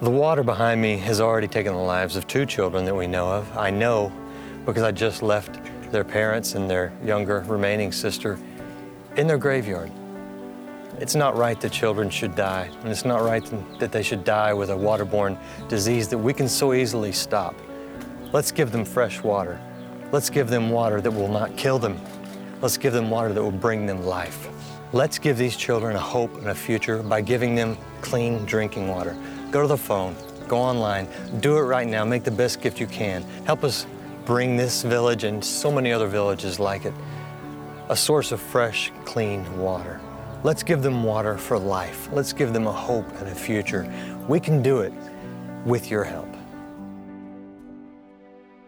The 0.00 0.10
water 0.10 0.42
behind 0.42 0.82
me 0.82 0.96
has 0.98 1.20
already 1.20 1.46
taken 1.46 1.72
the 1.72 1.78
lives 1.78 2.16
of 2.16 2.26
two 2.26 2.46
children 2.46 2.84
that 2.84 2.94
we 2.94 3.06
know 3.06 3.28
of. 3.28 3.56
I 3.56 3.70
know 3.70 4.12
because 4.66 4.82
I 4.82 4.90
just 4.90 5.22
left 5.22 5.60
their 5.92 6.02
parents 6.02 6.56
and 6.56 6.68
their 6.68 6.92
younger 7.04 7.44
remaining 7.46 7.92
sister 7.92 8.36
in 9.16 9.28
their 9.28 9.38
graveyard. 9.38 9.92
It's 10.98 11.14
not 11.14 11.36
right 11.36 11.60
that 11.60 11.70
children 11.70 12.10
should 12.10 12.34
die, 12.34 12.70
and 12.80 12.88
it's 12.88 13.04
not 13.04 13.22
right 13.22 13.44
that 13.78 13.92
they 13.92 14.02
should 14.02 14.24
die 14.24 14.52
with 14.52 14.70
a 14.70 14.74
waterborne 14.74 15.38
disease 15.68 16.08
that 16.08 16.18
we 16.18 16.32
can 16.32 16.48
so 16.48 16.72
easily 16.72 17.12
stop. 17.12 17.54
Let's 18.32 18.50
give 18.50 18.72
them 18.72 18.84
fresh 18.84 19.22
water. 19.22 19.60
Let's 20.10 20.28
give 20.28 20.48
them 20.48 20.70
water 20.70 21.00
that 21.00 21.10
will 21.10 21.28
not 21.28 21.56
kill 21.56 21.78
them. 21.78 22.00
Let's 22.60 22.76
give 22.76 22.92
them 22.92 23.10
water 23.10 23.32
that 23.32 23.42
will 23.42 23.52
bring 23.52 23.86
them 23.86 24.04
life. 24.04 24.48
Let's 24.92 25.20
give 25.20 25.38
these 25.38 25.56
children 25.56 25.94
a 25.94 26.00
hope 26.00 26.36
and 26.38 26.48
a 26.48 26.54
future 26.54 27.00
by 27.00 27.20
giving 27.20 27.54
them 27.54 27.76
clean 28.00 28.44
drinking 28.44 28.88
water. 28.88 29.16
Go 29.54 29.62
to 29.62 29.68
the 29.68 29.76
phone, 29.76 30.16
go 30.48 30.56
online, 30.58 31.06
do 31.38 31.56
it 31.58 31.60
right 31.60 31.86
now. 31.86 32.04
Make 32.04 32.24
the 32.24 32.30
best 32.32 32.60
gift 32.60 32.80
you 32.80 32.88
can. 32.88 33.22
Help 33.44 33.62
us 33.62 33.86
bring 34.24 34.56
this 34.56 34.82
village 34.82 35.22
and 35.22 35.44
so 35.44 35.70
many 35.70 35.92
other 35.92 36.08
villages 36.08 36.58
like 36.58 36.84
it 36.84 36.92
a 37.88 37.94
source 37.94 38.32
of 38.32 38.40
fresh, 38.40 38.90
clean 39.04 39.46
water. 39.56 40.00
Let's 40.42 40.64
give 40.64 40.82
them 40.82 41.04
water 41.04 41.38
for 41.38 41.56
life. 41.56 42.08
Let's 42.10 42.32
give 42.32 42.52
them 42.52 42.66
a 42.66 42.72
hope 42.72 43.08
and 43.20 43.28
a 43.28 43.34
future. 43.36 43.88
We 44.26 44.40
can 44.40 44.60
do 44.60 44.80
it 44.80 44.92
with 45.64 45.88
your 45.88 46.02
help. 46.02 46.33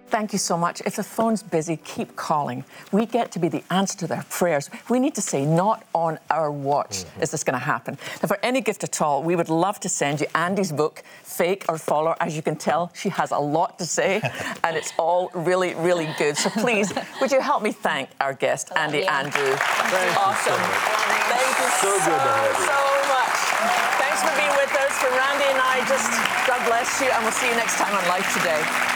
Thank 0.08 0.32
you 0.32 0.38
so 0.38 0.56
much. 0.56 0.80
If 0.86 0.96
the 0.96 1.02
phone's 1.02 1.42
busy, 1.42 1.78
keep 1.78 2.14
calling. 2.14 2.64
We 2.92 3.06
get 3.06 3.32
to 3.32 3.38
be 3.40 3.48
the 3.48 3.64
answer 3.70 3.98
to 3.98 4.06
their 4.06 4.24
prayers. 4.30 4.70
We 4.88 5.00
need 5.00 5.14
to 5.16 5.20
say, 5.20 5.44
not 5.44 5.84
on 5.94 6.18
our 6.30 6.50
watch 6.50 7.02
mm-hmm. 7.02 7.22
is 7.22 7.32
this 7.32 7.42
going 7.42 7.58
to 7.58 7.64
happen. 7.64 7.98
Now, 8.22 8.28
for 8.28 8.38
any 8.42 8.60
gift 8.60 8.84
at 8.84 9.02
all, 9.02 9.22
we 9.24 9.34
would 9.34 9.48
love 9.48 9.80
to 9.80 9.88
send 9.88 10.20
you 10.20 10.26
Andi's 10.28 10.70
book, 10.70 11.02
Fake 11.22 11.64
or 11.68 11.76
Follower. 11.76 12.16
As 12.20 12.36
you 12.36 12.42
can 12.42 12.54
tell, 12.56 12.92
she 12.94 13.08
has 13.10 13.32
a 13.32 13.38
lot 13.38 13.78
to 13.80 13.86
say, 13.86 14.20
and 14.64 14.76
it's 14.76 14.92
all 14.96 15.30
really, 15.34 15.74
really 15.74 16.08
good. 16.18 16.36
So 16.36 16.50
please, 16.50 16.92
would 17.20 17.32
you 17.32 17.40
help 17.40 17.62
me 17.62 17.72
thank 17.72 18.08
our 18.20 18.32
guest, 18.32 18.70
Andi 18.70 19.02
yeah. 19.02 19.18
Andrew? 19.18 19.56
Thank 19.58 20.16
awesome. 20.16 20.54
You 20.54 20.60
so 20.60 21.06
Thank 21.34 21.58
you 21.58 21.68
so, 21.82 21.90
so, 21.90 22.06
good 22.06 22.22
to 22.22 22.30
have 22.30 22.54
you. 22.54 22.66
so 22.70 22.80
much. 23.10 23.38
Thanks 23.98 24.20
for 24.22 24.32
being 24.38 24.54
with 24.54 24.70
us. 24.70 24.94
For 25.02 25.10
Randy 25.10 25.50
and 25.50 25.60
I, 25.60 25.82
just 25.90 26.08
God 26.46 26.64
bless 26.66 27.00
you, 27.02 27.08
and 27.10 27.22
we'll 27.24 27.32
see 27.32 27.48
you 27.48 27.56
next 27.56 27.76
time 27.76 27.92
on 27.92 28.06
Life 28.08 28.32
Today. 28.38 28.95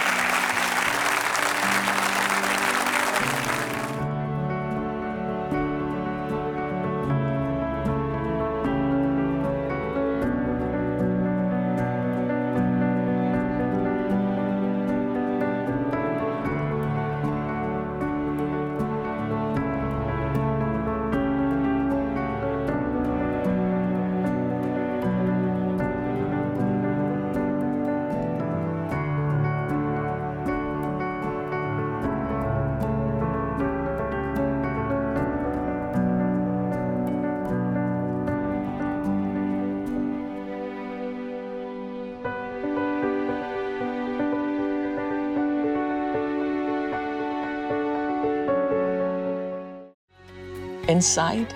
Inside, 50.91 51.55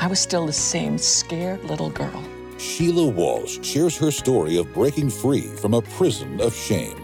I 0.00 0.08
was 0.08 0.18
still 0.18 0.46
the 0.46 0.52
same 0.52 0.98
scared 0.98 1.62
little 1.62 1.90
girl. 1.90 2.24
Sheila 2.58 3.06
Walsh 3.06 3.64
shares 3.64 3.96
her 3.98 4.10
story 4.10 4.56
of 4.56 4.74
breaking 4.74 5.10
free 5.10 5.42
from 5.42 5.74
a 5.74 5.82
prison 5.82 6.40
of 6.40 6.52
shame. 6.52 6.98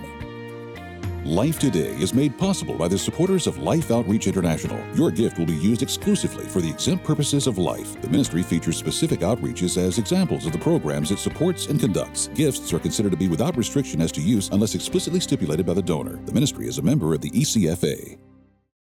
Life 1.25 1.61
Today 1.61 1.95
is 2.01 2.13
made 2.13 2.37
possible 2.39 2.75
by 2.75 2.89
the 2.89 2.99
supporters 2.99 3.47
of 3.47 3.59
Life 3.59 3.93
Outreach 3.93 4.27
International. 4.27 4.81
Your 4.97 5.13
gift 5.13 5.39
will 5.39 5.47
be 5.47 5.55
used 5.55 5.83
exclusively 5.83 6.45
for 6.45 6.61
the 6.61 6.71
exempt 6.71 7.05
purposes 7.05 7.47
of 7.47 7.57
life. 7.57 8.01
The 8.01 8.09
ministry 8.09 8.43
features 8.43 8.77
specific 8.77 9.21
outreaches 9.21 9.77
as 9.77 9.99
examples 9.99 10.45
of 10.45 10.51
the 10.51 10.59
programs 10.59 11.13
it 11.13 11.21
supports 11.21 11.67
and 11.67 11.79
conducts. 11.79 12.31
Gifts 12.35 12.73
are 12.73 12.81
considered 12.81 13.13
to 13.13 13.17
be 13.17 13.29
without 13.29 13.57
restriction 13.57 14.01
as 14.01 14.11
to 14.13 14.21
use 14.21 14.49
unless 14.49 14.75
explicitly 14.75 15.21
stipulated 15.21 15.67
by 15.67 15.75
the 15.75 15.83
donor. 15.83 16.17
The 16.25 16.33
ministry 16.33 16.67
is 16.67 16.79
a 16.79 16.83
member 16.83 17.15
of 17.15 17.21
the 17.21 17.31
ECFA. 17.31 18.19